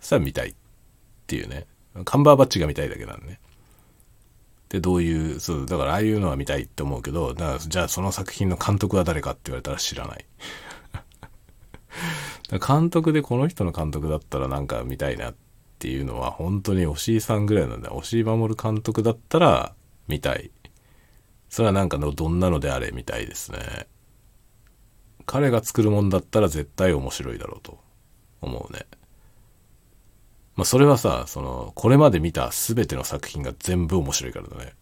[0.00, 0.54] そしたら見たいっ
[1.26, 1.66] ていうね。
[2.04, 3.40] カンバーバッチが見たいだけなんでね。
[4.68, 10.24] で、どういう、そう、だからああいうのは見たいって思うけど、だからじゃあその作品の監督は誰かって言われたら知らない。
[12.58, 15.34] 監督でこの人の監督だったらなんか見たいなっ
[15.78, 17.96] ていうのは本当に押井さんぐらいなんだよ。
[17.96, 19.74] 押井守監督だったら
[20.08, 20.50] 見たい。
[21.48, 23.86] それはなんかのどんなのであれ見たいですね。
[25.26, 27.78] 彼が作るもんだったら絶対面白いだろうと
[28.40, 28.86] 思うね。
[30.56, 34.74] まあそれはさ、その、これまで見た全ての作品が全部面白いからだね。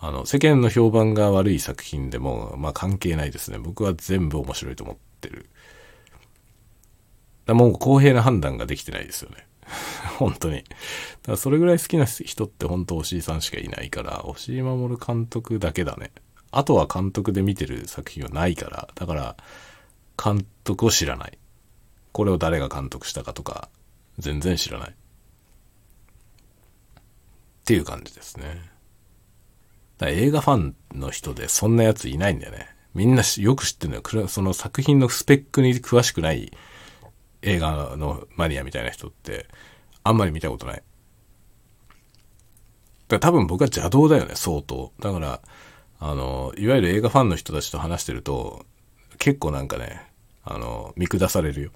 [0.00, 3.58] あの、世間の評判が悪い作品でも、まあ関係ないですね。
[3.58, 5.46] 僕は全部面白いと思ってる。
[7.50, 9.46] だもう公平な判断ができてないですよね。
[10.18, 10.58] 本当に。
[10.58, 10.68] だか
[11.32, 16.12] らそれぐらい好きな人って本当押井さんしかいないから、押井守監督だけだね。
[16.52, 19.36] あとは監督で見てる作品はないから、だから
[20.22, 21.38] 監督を知らない。
[22.12, 23.68] これを誰が監督したかとか、
[24.18, 24.90] 全然知らない。
[24.90, 24.94] っ
[27.64, 28.70] ていう感じですね。
[29.98, 32.68] だ映画ファンの人でそんなやついないんだよね。
[32.94, 34.28] みんなよく知ってるのよ。
[34.28, 36.52] その作品のスペックに詳しくない
[37.42, 39.46] 映画のマニアみたいな人って
[40.02, 40.82] あんまり見たことない。
[43.08, 44.92] だから多分僕は邪道だよね、相当。
[45.00, 45.40] だから、
[45.98, 48.64] あの、いわゆる映画ファンの人たちと話してると、
[49.18, 50.00] 結構なんかね、
[50.44, 51.70] あの、見下されるよ。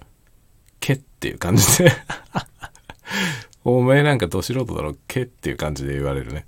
[0.79, 1.91] けっていう感じで
[3.63, 6.45] お前なんかど素人だろ、けっていう感じで言われるね。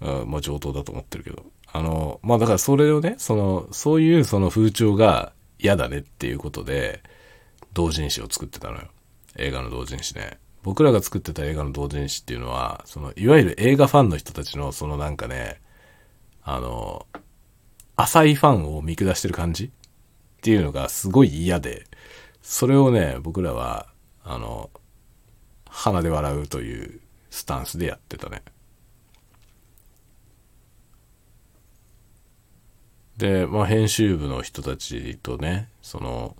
[0.00, 1.44] あまあ上等だと思ってるけど。
[1.72, 7.02] あの、まあだからそれをね、その、そういうその風潮が嫌だねっていうことで、
[7.74, 8.88] 同人誌を作ってたのよ。
[9.36, 10.38] 映画の同人誌ね。
[10.62, 15.60] 僕らが作ってた映画の同人誌っていうのは、その、いわゆる映画ファンの人たちの、そのなんかね、
[16.42, 17.06] あの、
[17.96, 19.64] 浅いファンを見下してる感じ？
[19.64, 19.70] っ
[20.40, 21.84] ていうのがすごい嫌で、
[22.42, 23.88] それをね、僕らは、
[24.22, 24.70] あの、
[25.68, 27.00] 鼻で笑うという
[27.30, 28.42] スタンスでやってたね。
[33.16, 36.36] で、まあ、編集部の人たちとね、その、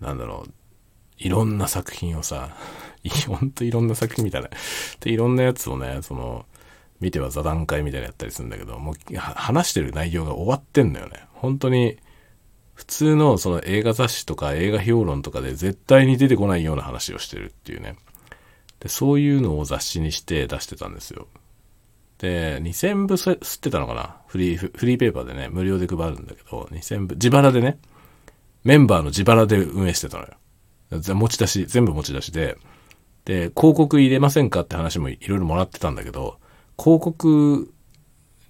[0.00, 0.52] なんだろう、
[1.18, 2.56] いろんな作品をさ、
[3.26, 4.50] ほんといろんな作品みたいな。
[5.00, 6.46] で、いろんなやつをね、その、
[7.00, 11.24] 見ては座談会みたいなやったりするんだけど、もう話してる内容が終わってんだよね。
[11.32, 11.98] 本当に、
[12.74, 17.96] 普通のその映画雑誌とか映画評論とかで絶対に出てこないような話をしてるっていうね。
[18.80, 21.26] で、そういうのを雑誌にして出してたんですよ。
[22.18, 24.16] で、2000部吸ってたのかな？
[24.26, 27.78] フリー、フリーペーパーでね、無料で配るんだけど、2000部、自腹でね、
[28.64, 31.14] メンバーの自腹で運営してたのよ。
[31.14, 32.56] 持ち出し、全部持ち出しで、
[33.24, 36.38] で、広告入れませんかって話もいろいろもらってたんだけど、
[36.78, 37.72] 広告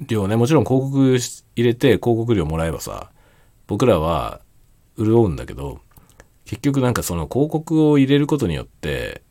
[0.01, 3.11] 料ね、もちろん広告入れて広告料もらえばさ、
[3.67, 4.41] 僕らは
[4.97, 5.81] 潤うんだけど、
[6.45, 9.23] 結局なんかその広告を入れることによって、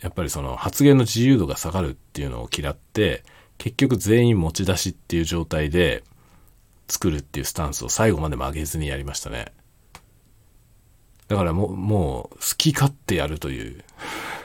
[0.00, 3.24] やっぱりその発言の自由度が下がるっていうのを嫌って、
[3.58, 6.04] 結局全員持ち出しっていう状態で
[6.88, 9.52] 作るっていうスタンスを最後まで曲げずにやりましたね。
[11.28, 13.84] だからもう、もう好き勝手やるという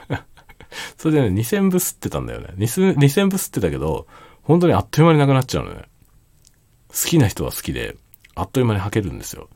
[0.96, 2.48] それでね、2000部吸ってたんだよね。
[2.56, 4.06] 2000部吸ってたけど、
[4.42, 5.88] 本当にあっという間になくなっちゃうのね。
[6.88, 7.96] 好きな人は好きで、
[8.34, 9.48] あっという間に履けるんですよ。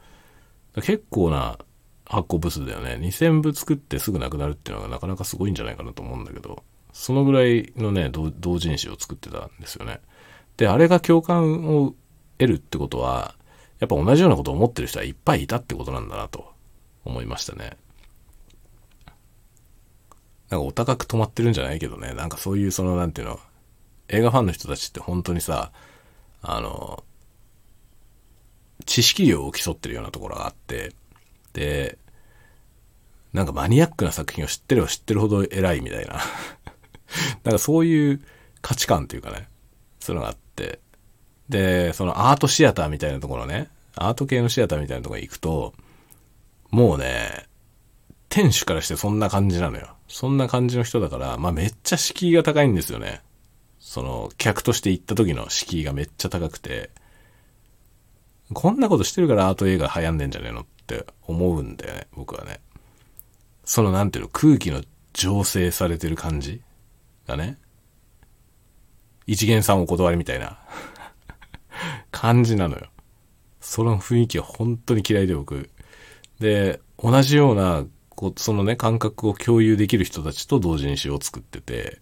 [0.77, 1.59] 結構な
[2.05, 2.99] 発行部数だよね。
[3.01, 6.63] 2000部作ってすぐなくなるっていうのがなかなかすごいんじゃないかなと思うんだけど。
[6.93, 10.01] そのぐらいのね、同人誌を作ってたんですよね。
[10.57, 11.95] で、あれが共感を
[12.39, 13.35] 得るってことは、
[13.81, 16.54] やっぱ同じようなことを思ってる人はいっぱいいたってことなんだなと
[17.05, 17.77] 思いましたね。
[20.51, 23.41] なんかお高く止まってるんじゃないけどね、なんかそういうその、なんていうの、
[24.09, 25.73] 映画ファンの人たちって本当にさ、
[26.43, 27.05] あの、
[28.87, 30.93] 知識量を競ってるようなところがあって、
[31.55, 31.99] で、
[33.33, 36.21] なんかマニアックな作品を知ってれば知ってるほど偉いみたいな。
[37.43, 38.21] なんかそういう
[38.61, 39.49] 価値観っていうかね、
[40.01, 40.81] そういうのがあって、
[41.49, 45.75] で、そのアートシアターみたいなところね、アート系のシアターみたいなところに行くと、
[46.75, 47.47] もうね、
[48.29, 49.95] 店主からしてそんな感じなのよ。
[50.09, 53.23] そんな感じの人だから、まあめっちゃ敷居が高いんですよね。
[53.79, 56.91] その、客として行った時の敷居がめっちゃ高くて、
[58.53, 62.59] こんなことしてるからアート映画流行んでんじゃねえのって思うんだよね、僕はね。
[63.65, 66.61] そのなんていうの、空気の醸成されてる感じ
[67.29, 67.57] がね、
[69.29, 70.59] 一元さんお断りみたいな
[72.11, 72.89] 感じなのよ。
[73.61, 75.71] その雰囲気は本当に嫌いで僕。
[76.41, 82.01] で、同じような、こう、そのね、感覚を共有できる人たちと同人誌を作ってて、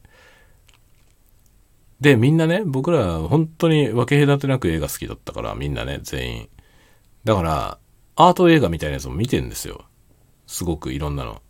[2.00, 6.48] で、みんなね、僕ら本当に分け隔てなく映画好きだったから、みんなね、全員。
[7.24, 7.78] だから、
[8.16, 9.84] アート映画みたいなやつも見てんですよ。
[10.46, 11.40] すごくいろんなの。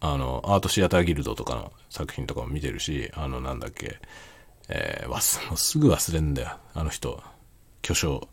[0.00, 3.98] あの、アートシアターギルドとかの作品とかも見てるし、あの、なんだっけ、
[4.68, 6.56] えー、わす、もうすぐ忘れんだよ。
[6.74, 7.22] あの人。
[7.82, 8.28] 巨匠。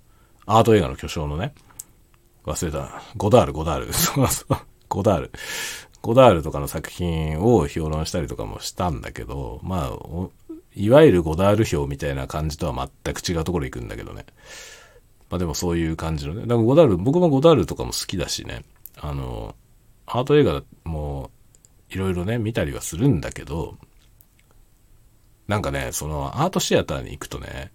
[0.45, 1.53] アート映画の巨匠のね。
[2.45, 3.01] 忘れた。
[3.15, 3.91] ゴダール、ゴダール。
[3.93, 4.57] そうそう。
[4.89, 5.31] ゴダール。
[6.01, 10.27] ゴダールとかの作品を評論したりとかもしたんだけど、まあ、
[10.75, 14.25] いわゆるゴダール表みたいな感じとは全く違うところ行くんだけどね。
[15.29, 16.41] まあでもそういう感じのね。
[16.41, 18.63] だからゴダール、僕もゴダールとかも好きだしね。
[18.99, 19.55] あの、
[20.05, 21.31] アート映画も
[21.89, 23.77] いろいろね、見たりはするんだけど、
[25.47, 27.71] なんかね、そのアートシアターに行くとね、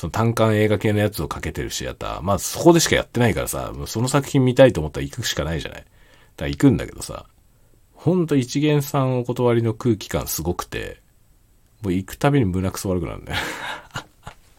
[0.00, 5.80] その単館映画系のやつをかけてるシアター、まあそこでしかやってないからさ、その作品見たいと思ったら行くしかないじゃない。
[5.80, 5.90] だか
[6.38, 7.26] ら行くんだけどさ、
[7.92, 11.02] ほんと一元さんお断りの空気感すごくて、
[11.82, 13.38] もう行くたびに胸くそ悪くなるんだよ。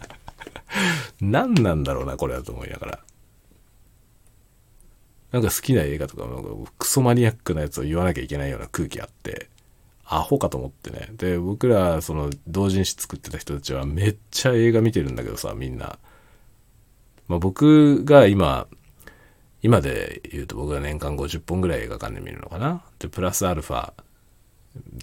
[1.22, 3.00] 何なんだろうな、これだと思いながら。
[5.32, 6.26] なんか好きな映画とか
[6.78, 9.50] クソマニアックなやつを言わなきゃいけないような空気あって、
[10.14, 11.10] アホかと思ってね。
[11.14, 16.00] で、僕ら、その、同人誌作ってた人たちはめっちゃ映画見てるんだけどさ、みんな。
[17.30, 18.68] まあ僕が今、
[19.62, 22.84] 今で言うと僕が年間50本ぐらい映画館で見るのかな。
[23.00, 23.94] で、プラスアルファっ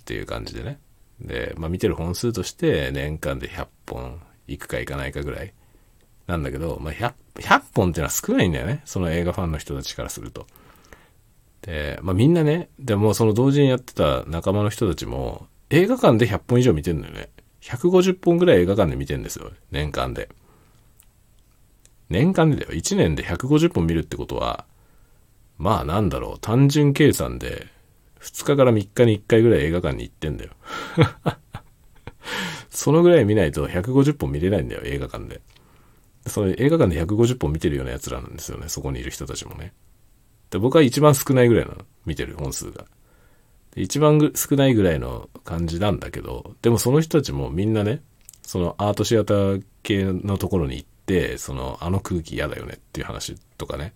[0.05, 0.79] ていう感じでね。
[1.23, 5.55] で、まあ見てる本数として年間で100本行くか行かないかぐらい
[6.27, 8.83] なんだけど、まあ100、100本っていうのは少ないんだよね。
[8.85, 10.47] その映画ファンの人たちからすると。
[11.63, 17.31] で、まあみんなね、でもその同時にやってた仲間の人たちも、映画館で100本以上見てんのよね。
[17.63, 19.51] 150本ぐらい映画館で見てんですよ。
[19.71, 20.29] 年間で。
[22.09, 22.71] 年間でだよ。
[22.71, 24.65] 1年で150本見るってことは、
[25.59, 27.67] まあなんだろう、単純計算で、
[28.21, 30.51] 2日から3日に1回ぐらい映画館に行ってんだよ。
[32.71, 35.41] そのぐらい見ないと150本見れないんだよ、映画館で。
[36.27, 39.73] その映画館で150本見てるような奴らなんですよね、そこにいる人たちもね。
[40.51, 41.77] で僕は一番少ないぐらいの、
[42.07, 42.87] 見てる本数が。
[43.77, 48.03] 一番少ないぐらいの感じなんだけど、でもその人たちもみんなね、
[48.43, 53.93] そのアートシアター系のところに行って、そのあの空気嫌だよねっていう話とかね。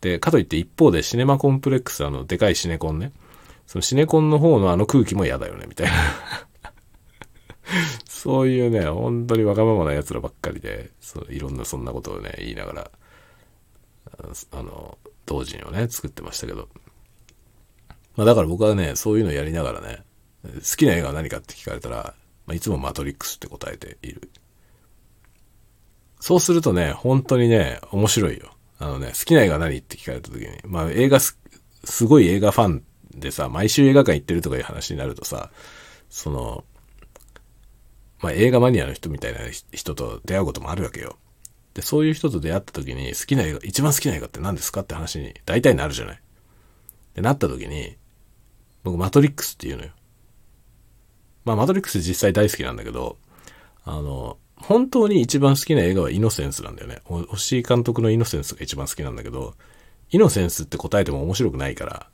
[0.00, 3.12] で、かといって一方でシネマコンプレックス、あの、でかいシネコンね。
[3.66, 5.92] そのシネコンの方のあの空気も嫌だよね、みたいな
[8.08, 12.90] そういうね、本当にわがままな奴らばっかりで、そのいろんなそんなことをね、言いながら、
[14.52, 16.68] あの、同人をね、作ってましたけど。
[18.16, 20.02] まあだから僕はね、そういうのやりながらね、
[20.42, 22.14] 好きな映画は何かって聞かれたら、
[22.46, 24.30] まあ、いつもマトリックスって答えている。
[26.20, 28.50] そうするとね、本当にね、面白いよ。
[28.78, 31.38] あのね、好きな映画何って聞かれた時に、まあ映画す、
[31.84, 32.84] すごい映画ファン
[33.14, 35.50] でさ、毎週映画館行ってるとかいう話になるとさ、
[36.08, 36.64] その、
[38.20, 39.40] まあ映画マニアの人みたいな
[39.72, 41.18] 人と出会うこともあるわけよ。
[41.78, 46.20] で、そういう人と出会った時に好きな映画、一番好きな映画って何ですかって話に大体なるじゃない。
[47.14, 47.96] で、なった時に、
[48.82, 49.92] 僕マトリックスって言うのよ。
[51.44, 53.16] まあマトリックス実際大好きなんだけど、
[53.84, 57.00] あの、本当に一番好きな映画はイノセンスなんだよね。
[57.04, 59.54] 星井監督のイノセンスが一番好きなんだけど、
[60.10, 62.08] イノセンスって答えても面白くないから、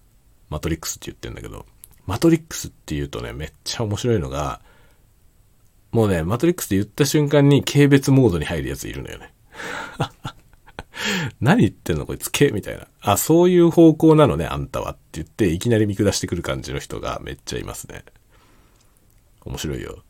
[0.50, 1.64] マトリックスって言ってんだけど、
[2.04, 4.60] マトリックスって言うとね、めっちゃ面白いのが、
[5.90, 9.33] もうね、マトリックスって言った瞬間に軽蔑モードに入るやついるのよね。
[11.40, 12.86] 何言ってんのこいつ、けみたいな。
[13.00, 18.04] あ、そういう方向なのね、あんたはって言って、いきなり見下してくる感じの人がめっちゃいますね。
[19.44, 20.02] 面白いよ。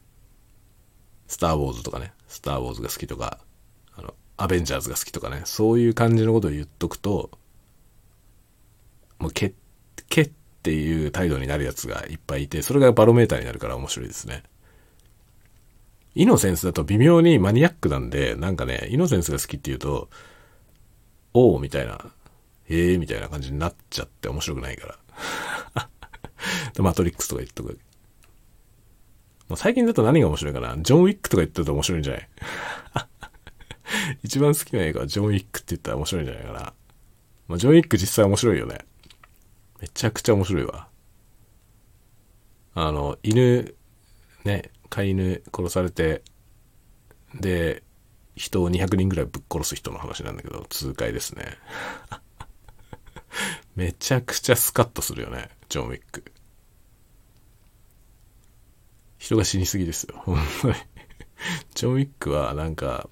[1.26, 2.12] スター・ウォーズとかね。
[2.28, 3.38] スター・ウォーズが好きとか、
[3.97, 7.30] あの、アベンジャーズが好きとかね、そういう感じのことを言っとくと、
[9.18, 9.55] もうけ、
[10.09, 10.30] けっ
[10.62, 14.42] ていう態度になるやつがいっぱいいて、それがバロメーターになるから面白いですね。
[16.14, 20.08] イノセンスだと微妙にマニアックなんで、なんかね、イノセンスが好きって言うと、
[21.32, 21.98] おうみたいな、
[22.68, 24.86] ええー、みたいな感じになっちゃって面白くないか
[25.74, 25.88] ら。
[26.82, 27.78] マトリックスとか言っとく。
[29.48, 30.76] もう最近だと何が面白いかな？
[30.78, 32.28] ジョン・ウィックとか言ってると面白いんじゃない？
[34.22, 36.72] 一番好きな映画はジョン・ウィックって言ったら面白いんじゃないかな。
[37.48, 38.78] まあ、ジョン・ウィック実際面白いよね。
[39.80, 40.88] めちゃくちゃ面白いわ。
[42.74, 43.74] あの、犬、
[44.44, 46.22] ね、飼い犬殺されて、
[47.35, 47.82] で、
[48.37, 51.59] 人を200人ぐらいぶっ殺す人の話なんだけど、痛快ですね。
[53.76, 56.24] めちゃくちゃスカッとするよね、ジョン・ウィック。
[59.18, 60.14] 人が死にすぎですよ。
[60.18, 60.74] 本当に。
[61.74, 63.09] ジョン・ウィックはなんか、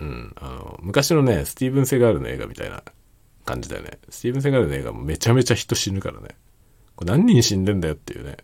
[0.00, 2.82] うん、あの、昔のね、スティーブン・セガールの映画みたいな
[3.44, 3.98] 感じだよね。
[4.08, 6.36] スティーブン・セガールの映画もめちゃめちゃ人死ぬからね。
[6.94, 8.36] これ何人死んでんだよっていうね。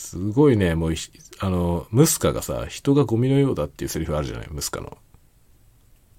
[0.00, 0.94] すごいね、もう、
[1.40, 4.96] あの、ムスカがさ、人がゴミのようだっていうセリフあるじゃない、ムスカの。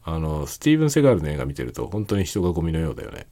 [0.03, 3.25] あの、スティーブン・セガールの映画見てると、本当に人がゴミのようだよね。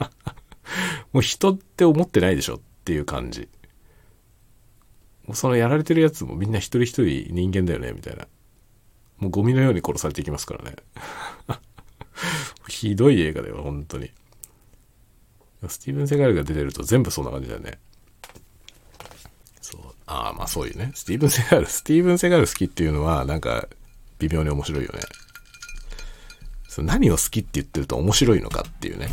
[1.12, 3.50] もう人って思ってないでしょっていう感じ。
[5.26, 8.26] もうそのやられてるやつもみんな一人一人人間だよね、みたいな。
[9.18, 10.76] もうゴミのように殺されていきますからね。
[12.66, 14.10] ひどい映画だよ、本当に。
[15.68, 17.78] スティーブン・セガールが出てると全部そんな感じだよね。
[20.06, 20.92] ああ、まあそういうね。
[20.94, 23.68] スティーブン・セガール、スティーブン・セガール好きっていうのは、なんか、
[24.18, 25.00] 微妙に面白いよね。
[26.68, 29.08] その何を好きって言ってると面白いのかっていうね。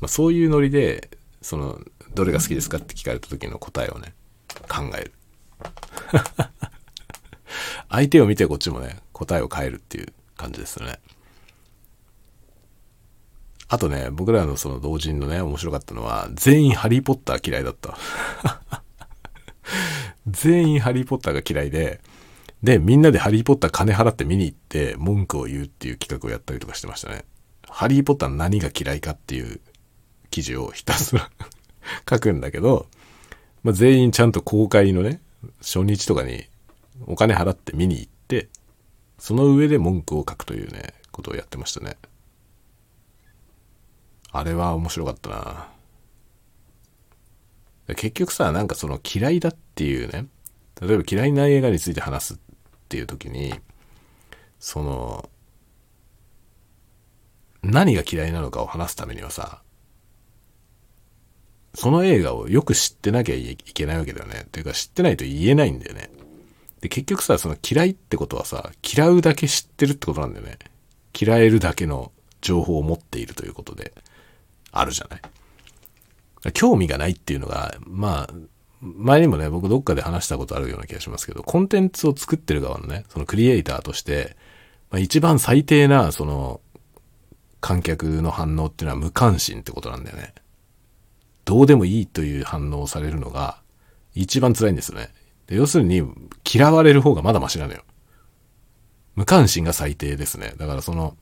[0.00, 1.10] まあそういうノリで、
[1.40, 1.78] その、
[2.14, 4.14] どれが好きですかって聞かれた時の答えをね、
[4.68, 5.12] 考える。
[7.88, 10.98] 相手を見てこっちもね、答えを変えるっていう感じですよね。
[13.68, 17.96] あとね、僕らのその同人のね、面白かったのは、全員ハリーポッター嫌いだった。
[20.26, 22.00] 全員ハリーポッターが嫌いで、
[22.62, 27.24] で、みんなでハリーポッター金払って見に行って文句を言うっていう企画をやったりとかしてましたね。
[27.68, 29.60] ハリーポッター何が嫌いかっていう
[30.30, 31.30] 記事をひたすら
[32.08, 32.86] 書くんだけど、
[33.62, 35.20] まあ、全員ちゃんと公開のね、
[35.60, 36.46] 初日とかに
[37.06, 38.48] お金払って見に行って、
[39.18, 41.96] その上で文句を書くというね、ことをやってましたね。
[44.32, 45.68] あれは面白かったな。
[47.88, 50.26] 結局さ、なんかその嫌いだっていうね、
[50.80, 52.38] 例えば嫌いな映画について話すっ
[52.88, 53.54] ていう時に、
[54.58, 55.28] その、
[57.62, 59.62] 何が嫌いなのかを話すためにはさ、
[61.74, 64.42] その映画をよく知ってなきゃいけないわけだよね。
[64.44, 66.10] っていうか知ってないと言えないんだよね。
[66.80, 70.58] で、結局さ、その嫌いってことはさ、嫌うだけ知ってるってことなんだよね。
[71.18, 73.92] 嫌えるだけの情報を持っているということで、
[74.70, 75.20] あるじゃない。
[76.52, 78.34] 興味がないっていうのが、まあ、
[78.80, 84.36] 前にもね、僕どっかで話したことあるような気がしますけど、コンテンツを作ってる側のね、そのクリエイターとして、
[84.90, 86.60] まあ、一番最低な、その、
[87.60, 90.34] 観客の反応っていうのは無関心ってことなんだよね。
[91.46, 93.62] どうでもいいという反応をされるのが
[94.14, 95.10] 一番辛いんですよね。
[95.46, 96.02] で要するに
[96.50, 97.82] 嫌われる方がまだマシなのよ。
[99.14, 100.54] 無関心が最低ですね。
[100.58, 101.16] だからその、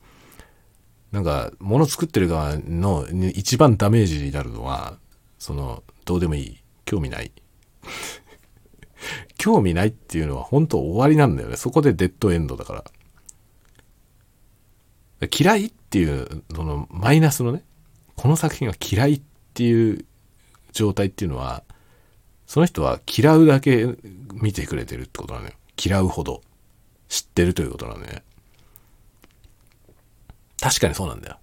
[1.13, 4.97] なんか、物作ってる側の一番ダメージになるのは、
[5.43, 6.63] その、どうでもいい。
[6.85, 7.33] 興味ない。
[9.39, 11.57] 興味ないっていうのは本当終わりなんだよね。
[11.57, 12.85] そこでデッドエンドだか
[15.21, 15.29] ら。
[15.37, 17.65] 嫌いっていう、そのマイナスのね、
[18.15, 19.23] この作品が嫌いっ
[19.55, 20.05] ていう
[20.71, 21.65] 状態っていうのは、
[22.47, 23.97] その人は嫌うだけ
[24.35, 25.53] 見てくれてるってことなのよ。
[25.85, 26.41] 嫌うほど
[27.09, 28.23] 知ってるということなのね。
[30.61, 31.41] 確かにそうなんだよ。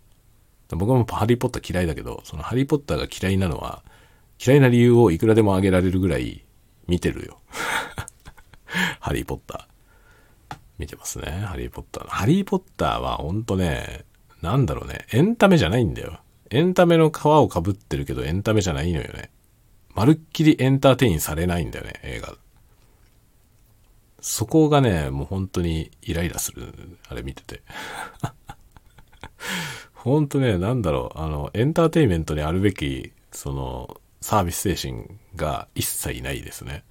[0.70, 3.84] 僕もハリーポッター嫌いだけど、そのハリーポッターが嫌いなのは、
[4.44, 6.46] 嫌いな理由をいくらでも挙げられるぐらい
[6.88, 7.40] 見てるよ。
[9.00, 10.58] ハリーポッター。
[10.78, 11.30] 見てますね。
[11.46, 12.08] ハリーポッター。
[12.08, 14.06] ハリーポッターはほんとね、
[14.42, 15.06] なんだろうね。
[15.12, 16.22] エンタメじゃないんだよ。
[16.50, 19.30] エンタメの皮をかぶってるけどエンタメじゃないのよね。
[19.94, 22.36] まるっきりエンターテインされないんだよね、映画。
[24.22, 26.74] そこがね、もう本当にイライラする。
[27.08, 27.62] あれ見てて。
[29.94, 35.06] 本当ね、なんだろう、あの、エンターテインメントにあるべき、その、サービス精神
[35.36, 36.84] が一切ないですね。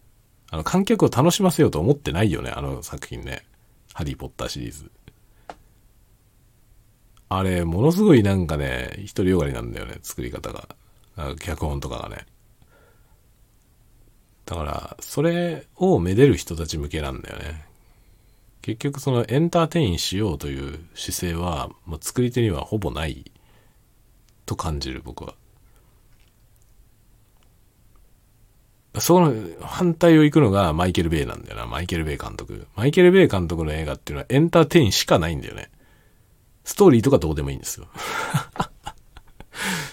[0.51, 3.45] あの、観客を楽しませようと思ってないよね、あの作品ね。
[3.93, 4.91] ハリー・ポッターシリーズ。
[7.29, 10.69] あれ、ものすごいなんかね、独りよがりなんだよね、作り方が。
[11.41, 12.27] 脚本とかがね。
[14.47, 17.67] だから、それをめでる人たち向けなんだよね。
[18.63, 23.31] 結局そのエンターテインしようという姿勢は、まあ、作り手にはほぼない
[24.47, 25.35] と感じる僕は。
[29.01, 31.67] その反対を行くのがマイケル・ベイなんだよな。
[31.67, 32.67] マイケル・ベイ監督。
[32.77, 35.71] マイケル・ベイ監督の映画っていうのはエンターテインしかないんだよね。
[36.65, 37.87] ストーリーとかどうでもいいんですよ。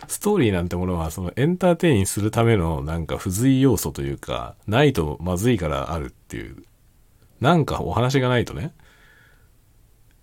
[0.08, 6.64] ストーリーなんてものはそのエンターテインするためのなんか付随要素というか、ないとまずいからあるっていう。
[7.42, 8.74] なんかお話がないとね、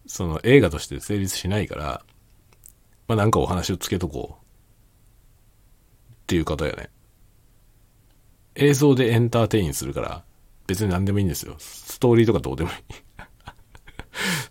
[0.06, 2.02] その映画として成立しないから、
[3.08, 4.42] まあなんかお話をつけとこう。
[6.12, 6.88] っていう方やね。
[8.54, 10.24] 映像でエンターテインするから、
[10.66, 11.56] 別に何でもいいんですよ。
[11.58, 12.76] ストーリーとかどうでもいい。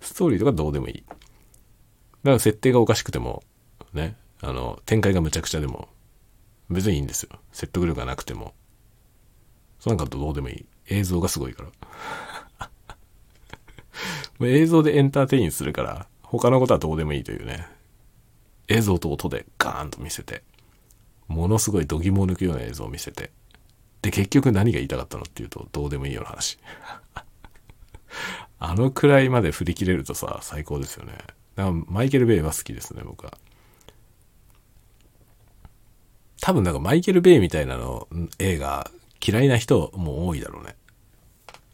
[0.02, 1.04] ストーリーとかどうでもいい。
[1.08, 1.20] だか
[2.24, 3.44] ら設定がおかしくても、
[3.94, 5.90] ね、あの、展開がむちゃくちゃでも、
[6.70, 7.40] 別にいいんですよ。
[7.52, 8.54] 説得力がなくても。
[9.80, 10.66] そうなんかどうでもいい。
[10.88, 12.70] 映像がすごいから。
[14.40, 17.68] も う映像でエンターテインするから、他のことはどうでもいいというね。
[18.68, 20.44] 映像と音でガーンと見せて、
[21.28, 23.32] ものすごい度肝を抜くような映像を見せて、
[24.02, 26.58] で、結局何が言いたかったのっていうと、どうでもいいような話。
[28.60, 31.14] あのくらいまで振り切れるとさ、最高ですよね。
[31.56, 33.38] だからマイケル・ベイは好きですね、僕は。
[36.42, 38.08] 多分なんかマイケル・ベイみたいなの
[38.40, 38.90] 映画
[39.24, 40.76] 嫌いな人も多いだろうね。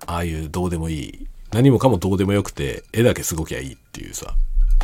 [0.06, 1.28] ああいうどうでもいい。
[1.52, 4.36] 何もかもどうでもよくて、絵だけすごきゃいいっていうさ、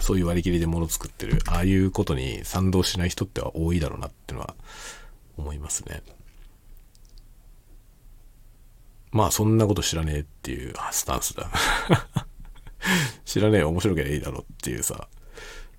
[0.01, 4.55] そういう割り切りで物作ってる、ああいうことに賛同しない人っては多いだろうなってのは
[5.37, 6.01] 思いますね。
[9.13, 11.49] まあそんなこと知らねえっていうスタンスだ。
[13.23, 15.07] 知らねえ面白ければいいだろうっていうさ、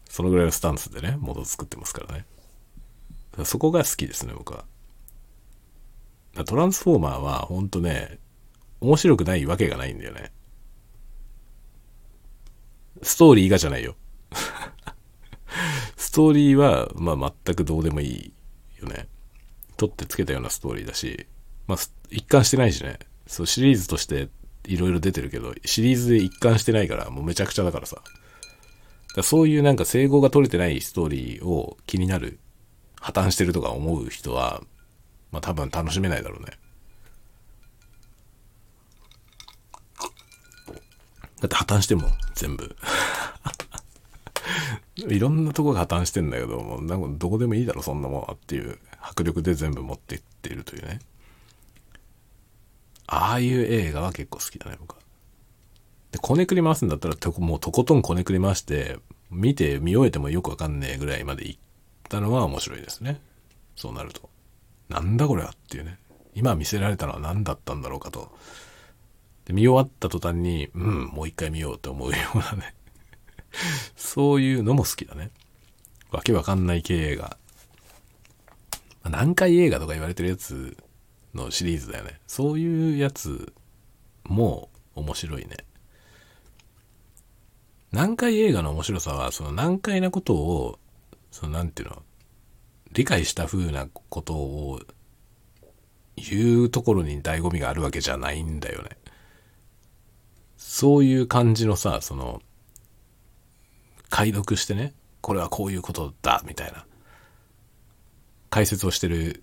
[0.09, 2.27] そのぐらいのスタンスでね、物を作ってますからね。
[3.37, 4.65] らそこが好きですね、僕は。
[6.47, 8.21] トランスフォーマーはほんとね、
[8.81, 10.33] 面白くないわけがないんだよね。
[13.03, 13.97] ストーリーがじゃないよ。
[15.97, 18.33] ストーリーは、まあ全くどうでもいい
[18.81, 19.09] よね。
[19.77, 21.27] 取ってつけたようなストーリーだし、
[21.67, 21.79] まあ
[22.11, 23.01] 一貫してないしね。
[23.27, 24.29] そうシリーズとして
[24.65, 28.03] いろいろ出てるけど、シリーズで一貫してないから、もうめちゃくちゃだからさ。
[29.17, 32.39] だそういうなんか整合が取れてないストーリーを気になる、
[33.01, 34.63] 破綻してるとか思う人は、
[35.31, 36.59] まあ多分楽しめないだろうね。
[41.41, 42.75] だって破綻しても、全部。
[44.97, 51.01] いろんなとこが破綻してんだけど、もうなんかどこでもいいだろ、そんなもんはっていう迫力で全部持っていっているというね。
[53.07, 55.03] ああいう映画は結構好きだね、僕は。
[56.13, 58.99] で、こねくり回すんだったら、ともうとことんこねくり回して、
[59.31, 61.61] 見て見終えてもよくわかんねえぐらいまで行っ
[62.09, 63.21] たのは面白いですね。
[63.77, 64.29] そうなると。
[64.89, 65.99] なんだこれはっていうね。
[66.35, 68.33] 今見せられたのは何だったんだろうかと
[69.45, 72.75] で見終わった途端に、うん、もう一回見ようと思うようなね
[73.97, 75.31] そういうのも好きだね。
[76.11, 77.37] わけわかんない系映画。
[79.05, 80.77] 何回映画とか言われてるやつ
[81.35, 82.21] のシリーズだよね。
[82.27, 83.53] そういうやつ
[84.25, 85.57] も面白いね。
[87.93, 90.79] 難解映画の面白さは、その難解なことを、
[91.31, 92.03] そのなんていうの、
[92.93, 94.81] 理解した風なことを
[96.17, 98.91] 言うところに醍醐味があるわけじゃないんだよね。
[100.57, 102.43] そういう感じのさ、その、
[104.11, 106.87] 解読してね、これはこういうことだ、みたいな、
[108.51, 109.43] 解説をしてる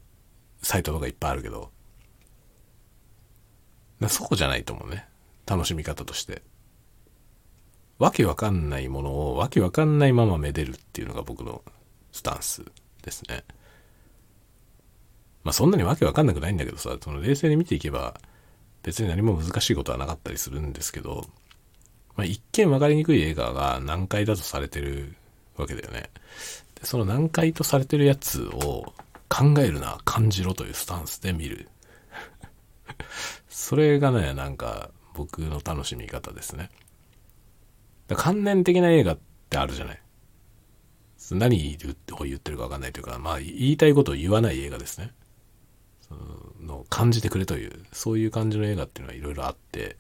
[0.61, 1.71] サイトとかいっぱいあるけど、
[4.09, 5.07] そうじゃないと思うね。
[5.45, 6.41] 楽しみ方として。
[7.99, 11.61] わけわかんないものをわけわかんないままめでるっていうのが僕の
[12.11, 12.63] スタンス
[13.03, 13.43] ですね。
[15.43, 18.19] まあそんなにわけわかんなくないんだけどさ、その冷静に見ていけば
[18.83, 21.25] 別に何も難しいことはなかったりするんですけど、
[22.15, 25.15] まあ一見わかりにくい映画が難解だとされてる
[25.57, 26.09] わけだよね。
[26.79, 28.93] でその難解とされてるやつを
[29.29, 31.69] 考えるな、感じろというスタンスで見る。
[33.61, 36.71] それがね、なんか僕の楽しみ方ですね。
[38.15, 39.19] 観念的な映画っ
[39.51, 40.01] てあるじゃない。
[41.29, 45.11] 何言ってるか分かんないというか、まあ言いたいことを言わない映画ですね。
[46.01, 46.15] そ
[46.59, 49.95] の感じてくれという、そういう感じの映画っていうのはいろいろあって、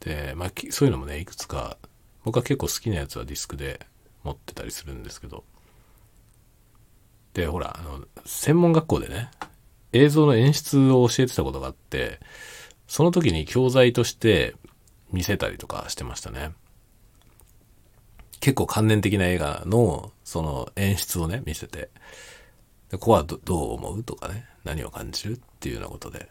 [0.00, 1.78] で、まあそういうのもね、いくつか、
[2.24, 3.86] 僕は結構好きなやつはディスクで
[4.24, 5.44] 持ってたりするんですけど、
[7.32, 9.30] で、ほら、あの、専門学校でね、
[9.92, 12.20] 映像の演出を教えてたことがあって、
[12.86, 14.54] その時に教材として
[15.12, 16.52] 見せたりとかしてましたね。
[18.40, 21.90] 結構観念的な映画のその演出をね、見せて、
[22.90, 26.28] でここはどう思うとかね、何を感じるっていうようなことで、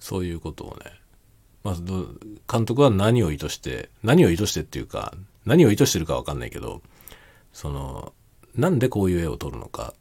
[0.00, 0.84] そういうことをね、
[1.64, 1.74] まあ、
[2.50, 6.82] 監督は何を意図して、何を意図してっていうか、何を意図してるかわかんないけど、
[7.52, 8.12] その、
[8.54, 9.94] なんでこういう絵を撮るのか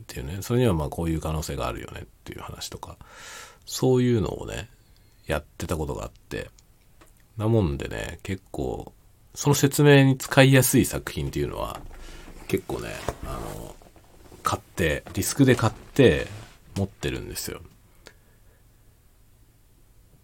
[0.00, 2.96] っていうね、それにはまあこういう可能性があるよねっていう話とか、
[3.66, 4.68] そういうのをね、
[5.26, 6.50] やってたことがあって、
[7.36, 8.92] なもんでね、結構、
[9.34, 11.80] その説明に使いやすい作品っていうのは、
[12.46, 12.90] 結構ね、
[13.24, 13.74] あの、
[14.42, 16.26] 買って、ディスクで買って
[16.76, 17.60] 持ってるんですよ。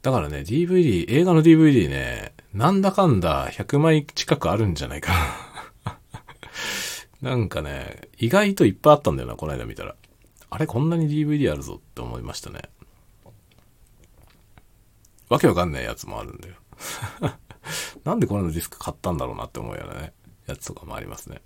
[0.02, 5.12] だからね、DVD、映画の DVD ね、なんだかんだ100枚近くあるんじゃないか
[5.84, 5.98] な
[7.30, 9.94] なんかね、意外といっぱいあったんだよな、この間見たら。
[10.48, 12.62] あれ、こんなに DVD あるぞって思いましたね。
[15.30, 16.56] わけわかんないやつもあるんだよ。
[18.04, 20.12] なんでこのディスク買ったんだろうなって思うようなね、
[20.46, 21.40] やつとかもありますね。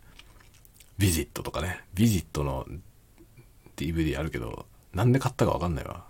[0.98, 1.84] ビジットとかね。
[1.94, 2.66] ビジットの
[3.76, 6.04] DVD あるけど、なんで買ったかわかんないわ。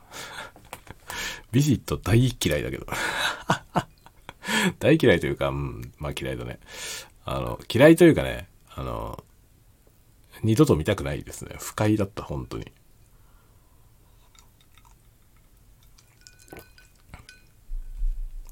[1.50, 2.86] ビジット大嫌いだけど。
[4.78, 6.60] 大嫌いというか、うん、まあ嫌いだね。
[7.24, 9.24] あの、嫌いというかね、あの、
[10.42, 11.56] 二度と見たくないですね。
[11.58, 12.70] 不快だった、本当に。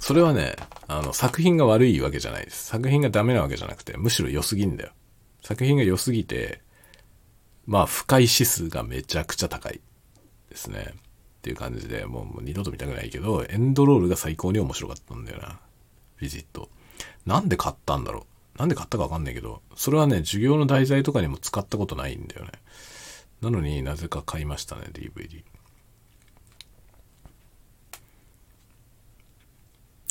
[0.03, 0.57] それはね、
[0.89, 2.65] あの、作品が悪いわけじゃないです。
[2.65, 4.91] 作品がダメなわけじゃなくて、むしろ良すぎんだよ。
[5.43, 6.61] 作品が良すぎて、
[7.67, 9.81] まあ、不快指数がめちゃくちゃ高い
[10.51, 10.95] ですね。
[10.95, 15.61] っていう感じで、もうもう二度と見たくないけど、エンドロールが最高に面白かったんだよな。
[16.19, 16.69] ビジット。
[17.25, 18.27] なんで買ったんだろ
[18.57, 22.51] うなんで買ったかわかんないけど、それはね、授業の題材とかにも使ったことないんだよね。
[23.41, 25.45] なのになぜか買いましたね、DVD。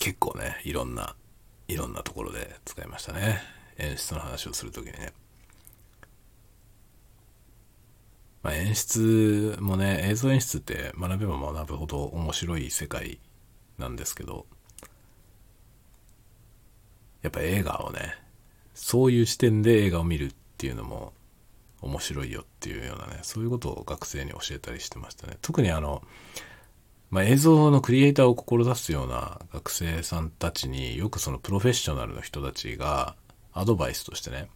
[0.02, 1.16] 結構ね、いろんな、
[1.68, 3.40] いろんなところで使いましたね。
[3.78, 5.14] 演出の話をするときにね。
[8.42, 13.20] まあ、演出もね、映像演出って学べば学ぶほど面白い世界
[13.78, 14.48] なんですけど、
[17.22, 18.16] やっぱ映画をね、
[18.74, 21.14] そういう視点で映画を見るっていうのも
[21.80, 25.38] 面白いよっていうようなね、そういうことを学生に教えたりしてましたね。
[25.44, 26.02] 特にあの、
[27.12, 33.16] まあ、映像のクリエイターを志すような学生さんたちによくそのプロフェッショナルの人たちが
[33.54, 34.48] アドバイスとしてね、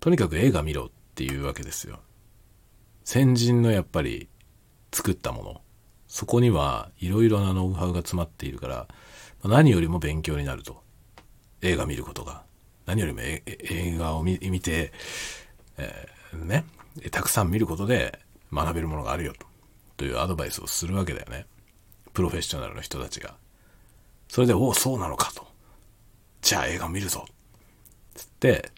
[0.00, 2.00] とにかく映画見ろっていうわけですよ。
[3.04, 4.28] 先人のやっぱり
[4.90, 5.60] 作ったもの。
[6.08, 8.88] そこにはいろいろなノウハウが詰まっているから、
[9.44, 10.82] 何よりも勉強になると。
[11.60, 12.42] 映画見ることが。
[12.86, 14.92] 何よりも映画を見て、
[15.76, 16.64] えー、ね、
[17.10, 18.18] たくさん見ることで
[18.50, 19.46] 学べるものがあるよと。
[19.98, 21.46] というアドバイスをするわけだよね。
[22.16, 23.34] プロフェッショナルの人たちが。
[24.28, 25.46] それで、おお、そうなのかと。
[26.40, 27.26] じゃあ映画見るぞ。
[28.14, 28.72] つって、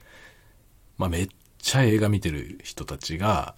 [0.96, 1.28] まあめっ
[1.58, 3.54] ちゃ映画見てる人たちが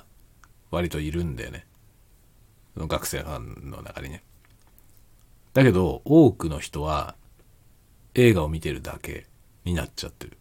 [0.71, 1.65] 割といるんだよね。
[2.77, 4.23] 学生さんの中にね。
[5.55, 7.17] だけど、多くの人は
[8.15, 9.29] 映画を見てるだけ
[9.65, 10.37] になっちゃってる。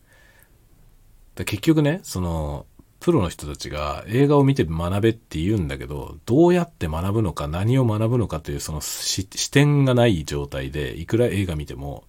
[1.46, 2.66] 結局ね、その、
[3.00, 12.04] プロの人たちが映画を見て学べって言うんだけど、どうやって学ぶのか、何を学ぶのかというその視点がない状態で、いくら映画見ても、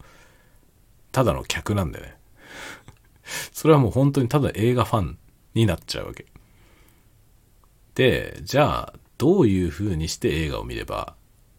[1.12, 2.16] ただの客なんだよね。
[3.53, 5.18] それはもう本当にただ映画ファン
[5.55, 6.26] になっちゃうわけ。
[7.95, 11.14] で、じゃあ、どういう風にして映画を見れば、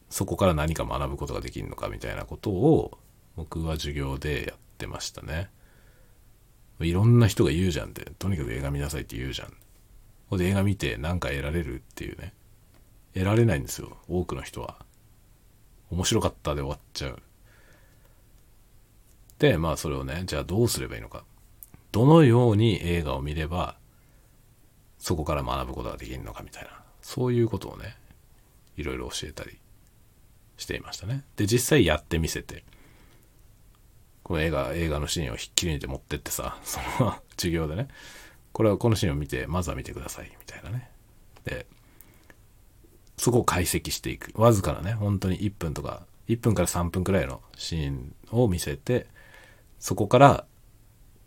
[0.09, 2.97] そこから何か学ぶことができるのかみたいなことを、
[3.37, 5.49] 僕は授業でやってましたね。
[6.83, 9.53] いろんな人が言うじゃんって、とにかく映画見なさいって言うじゃん。
[10.29, 12.33] ほんで映画見て何か得られるっていうね。
[13.13, 14.85] 得られないんですよ、多くの人は。
[15.89, 17.21] 面白かったで終わっちゃう。
[19.39, 21.23] で、まあそれをね、じゃあどうすればいいのか。
[21.91, 23.75] どのように映画を見れば、
[24.97, 26.69] そこから学ぶことができるのかみたいな、
[27.01, 27.97] そういうことをね、
[28.77, 29.57] いろいろ教えたり
[30.57, 31.25] していましたね。
[31.35, 32.63] で、実際やってみせて、
[34.31, 37.89] この映画、映画のシーンをひっきりにて持ってってさ、 その授業でね、
[38.53, 40.89] これはこのシーンを見て、まずは見てください、みたいなね。
[41.43, 41.65] で、
[43.17, 44.31] そこを解析していく。
[44.41, 49.07] わずかなね、本当に1分とか、1分から3分くらいのシーンを見せて、
[49.79, 50.45] そこから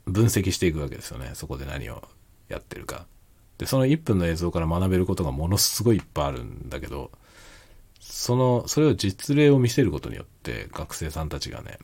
[0.06, 1.32] 分析していくわけですよね。
[1.34, 2.08] そこで何を
[2.48, 3.06] やってるか。
[3.58, 7.10] で、その1分の映像から学べることがものすごいいっぱいあるんだけど、
[8.00, 11.78] その、それを実例を見せることによって学生さんたちがね、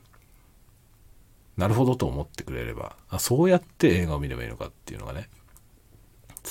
[1.57, 5.29] なるほどと思ってくれれば、あ、そうやって映画を見ればいいのかっていうのがね、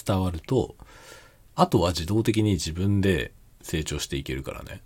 [0.06, 0.76] 伝わると、
[1.54, 3.32] あとは自動的に自分で
[3.62, 4.82] 成長していけるからね、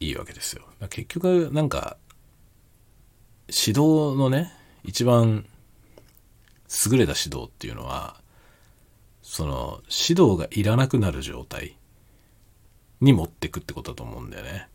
[0.00, 0.64] いいわけですよ。
[0.90, 1.96] 結局、なんか、
[3.48, 4.52] 指導のね、
[4.84, 5.44] 一番
[6.86, 8.20] 優れた指導っていうのは、
[9.22, 11.76] その、指導がいらなくなる状態
[13.00, 14.68] に持っていくってことだと思うんだよね。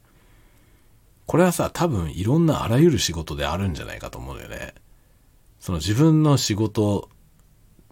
[1.27, 4.73] これはさ、多分いろんなあらゆる仕事であるんじゃないかと思うんだよね。
[5.59, 7.09] その自分の仕事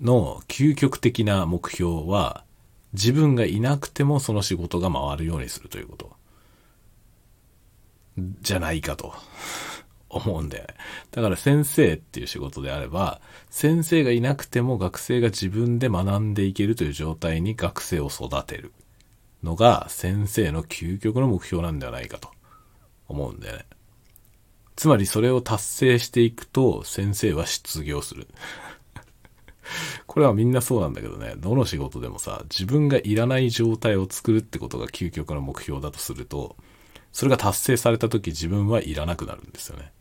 [0.02, 2.46] の究極的な目標は、
[2.94, 6.16] 自分がいなくてもその仕事が回るようにするということ。
[8.42, 9.14] じゃないかと
[10.10, 10.76] 思うんだよね。
[11.12, 13.20] だから先生っていう仕事であれば、
[13.50, 18.72] 先生がいなくても学生が自分で学んでいけるという状態に学生を育てる
[19.44, 22.30] のが先生の究極の目標なんではないかと
[23.08, 23.66] 思うんだよね。
[24.76, 28.28] つまりそれを達成していくと先生は失業する。
[30.06, 36.56] これはみんなそうなんだけどね、どの仕事でもさ、自分がいらない状態を作るってことが究極の目標だとすると、
[37.12, 39.92] それが達成された時自分はいらなくなるんですよね。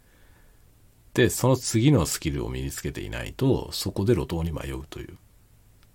[1.15, 5.17] で、その次のスキルを身につけていないと、そこで路頭に迷うという。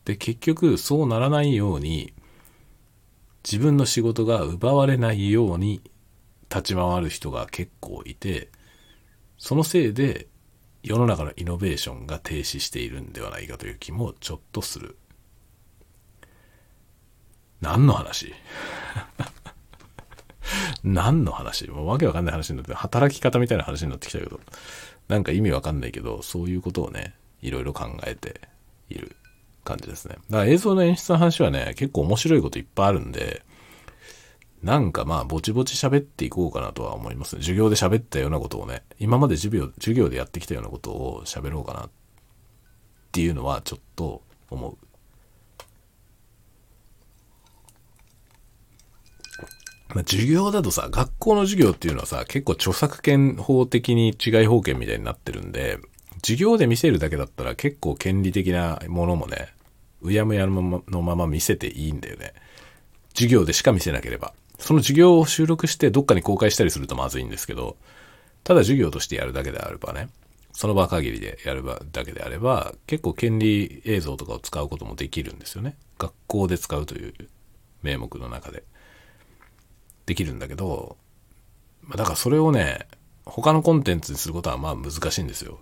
[0.05, 2.13] で、結局、そうならないように、
[3.43, 5.81] 自分の仕事が奪われないように
[6.49, 8.49] 立ち回る人が結構いて、
[9.37, 10.27] そのせいで
[10.83, 14.97] 世の中のイノベーションが停止しているんではないかという気もちょっとする。
[17.61, 18.33] 何の話？
[20.83, 21.69] 何の話？
[21.69, 24.39] もうわけわかんない話になって、働き方みたいな話になってきたけど。
[25.09, 28.41] なんか意味わかんないけど、そういうことをね、いろいろ考えて
[28.89, 29.15] いる
[29.65, 30.15] 感じですね。
[30.29, 33.43] だから映像の演出の話はね、結構面白いこといっぱいあるんで、
[34.63, 37.37] なんかまあ、ぼちぼち喋っていこうかなとは思います。
[37.37, 41.89] 授業で喋ったようなことをね、今まで授業授業でやってきたようなことを喋ろうかなっ
[43.11, 44.77] ていうのはちょっと思う。
[49.95, 55.79] まあ、授業だとさ、学校の授業っていうのはさ、結構著作権法的に違い法権みたいになってるんで、
[56.21, 59.53] 授業で見せるだけだったら結構権利的なものもね、
[60.01, 62.33] うやむやのままのまま見せていいんだよね。
[63.13, 64.33] 授業でしか見せなければ。
[64.59, 67.77] その授業を収録してどっかに公開したりするとまずいんですけど、
[68.43, 70.09] ただ授業としてやるだけであればね、
[70.51, 75.77] その場限りでやるだけであれば、結構権利映像とかを使うこともできるんですよね。
[75.97, 77.13] 学校で使うという
[77.81, 78.63] 名目の中で。
[80.05, 80.97] できるんだけど、
[81.95, 82.87] だからそれをね、
[83.25, 85.59] 他のコンテンツにすることはまあ難しいんですよ。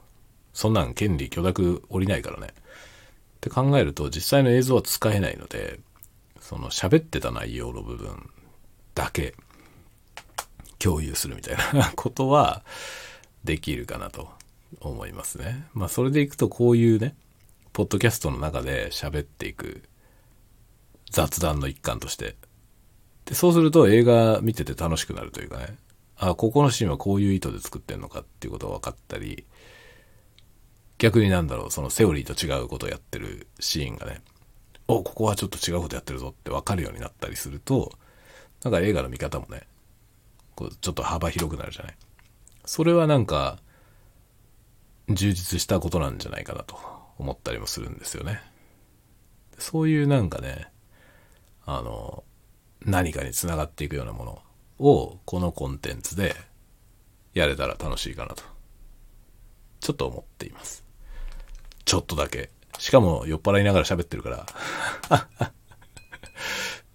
[0.53, 2.47] そんなん権利許諾降りないからね。
[2.47, 5.79] って考えると実際の映像は使えないので、
[6.39, 8.29] その喋ってた内容の部分
[8.97, 9.35] だけ
[10.79, 12.63] 共有するみたいな ことは
[13.43, 14.29] できるかなと
[14.81, 15.67] 思いますね。
[15.73, 17.15] まあそれでいくとこういうね、
[17.73, 19.83] ポッドキャストの中で喋っていく
[21.11, 22.35] 雑談の一環として
[23.25, 25.77] で、そうすると映画見てて楽しくなるというかね、
[26.17, 29.45] あ、ここのシーンはこういう意図で作ってんのかっていうことが分かったり、
[30.97, 34.21] 逆になんだろう、そのセオリーと違うことをやってるシーンがね、
[34.87, 37.91] お、ここはちょっと違うことやってるぞって分かるようになったりすると、
[38.64, 39.68] なんか映画の見方もね、
[40.55, 41.97] こうちょっと幅広くなるじゃない。
[42.66, 43.60] それはなんか、
[45.10, 46.78] 充実したことなんじゃないかなと
[47.18, 48.41] 思ったりもするんですよね。
[49.58, 50.68] そういうなんかね、
[51.66, 52.24] あの、
[52.82, 54.41] 何かにつながっていくようなもの
[54.80, 56.36] をこのコンテンツで
[57.34, 58.43] やれたら楽しいかなと。
[59.80, 60.84] ちょっと思っています。
[61.86, 62.49] ちょっとだけ。
[62.80, 65.28] しかも酔っ払いながら喋ってるから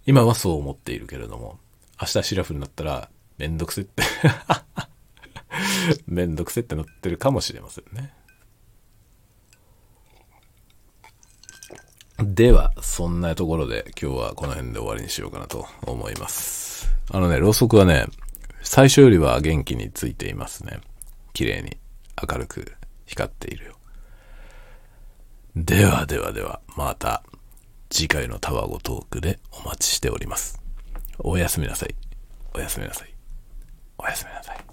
[0.05, 1.59] 今はそう思っているけれども、
[2.01, 4.03] 明日シラフになったらめんどくせって
[6.07, 8.13] めんどくせってなってるかもしれませんね。
[12.19, 16.89] では、そんなところで今日はこの辺で終わりにしようかなと思います。
[17.09, 18.05] あのね、ろうそくはね、
[18.61, 20.79] 最初よりは元気についていますね。
[21.33, 21.77] 綺麗に
[22.21, 22.73] 明るく
[23.05, 23.77] 光っているよ。
[25.55, 27.23] ではではでは、また
[27.93, 30.59] 次回のタワゴトークでお待ちしております。
[31.19, 31.93] おやすみなさい。
[32.55, 33.13] おやすみなさい。
[33.99, 34.72] おやすみなさい。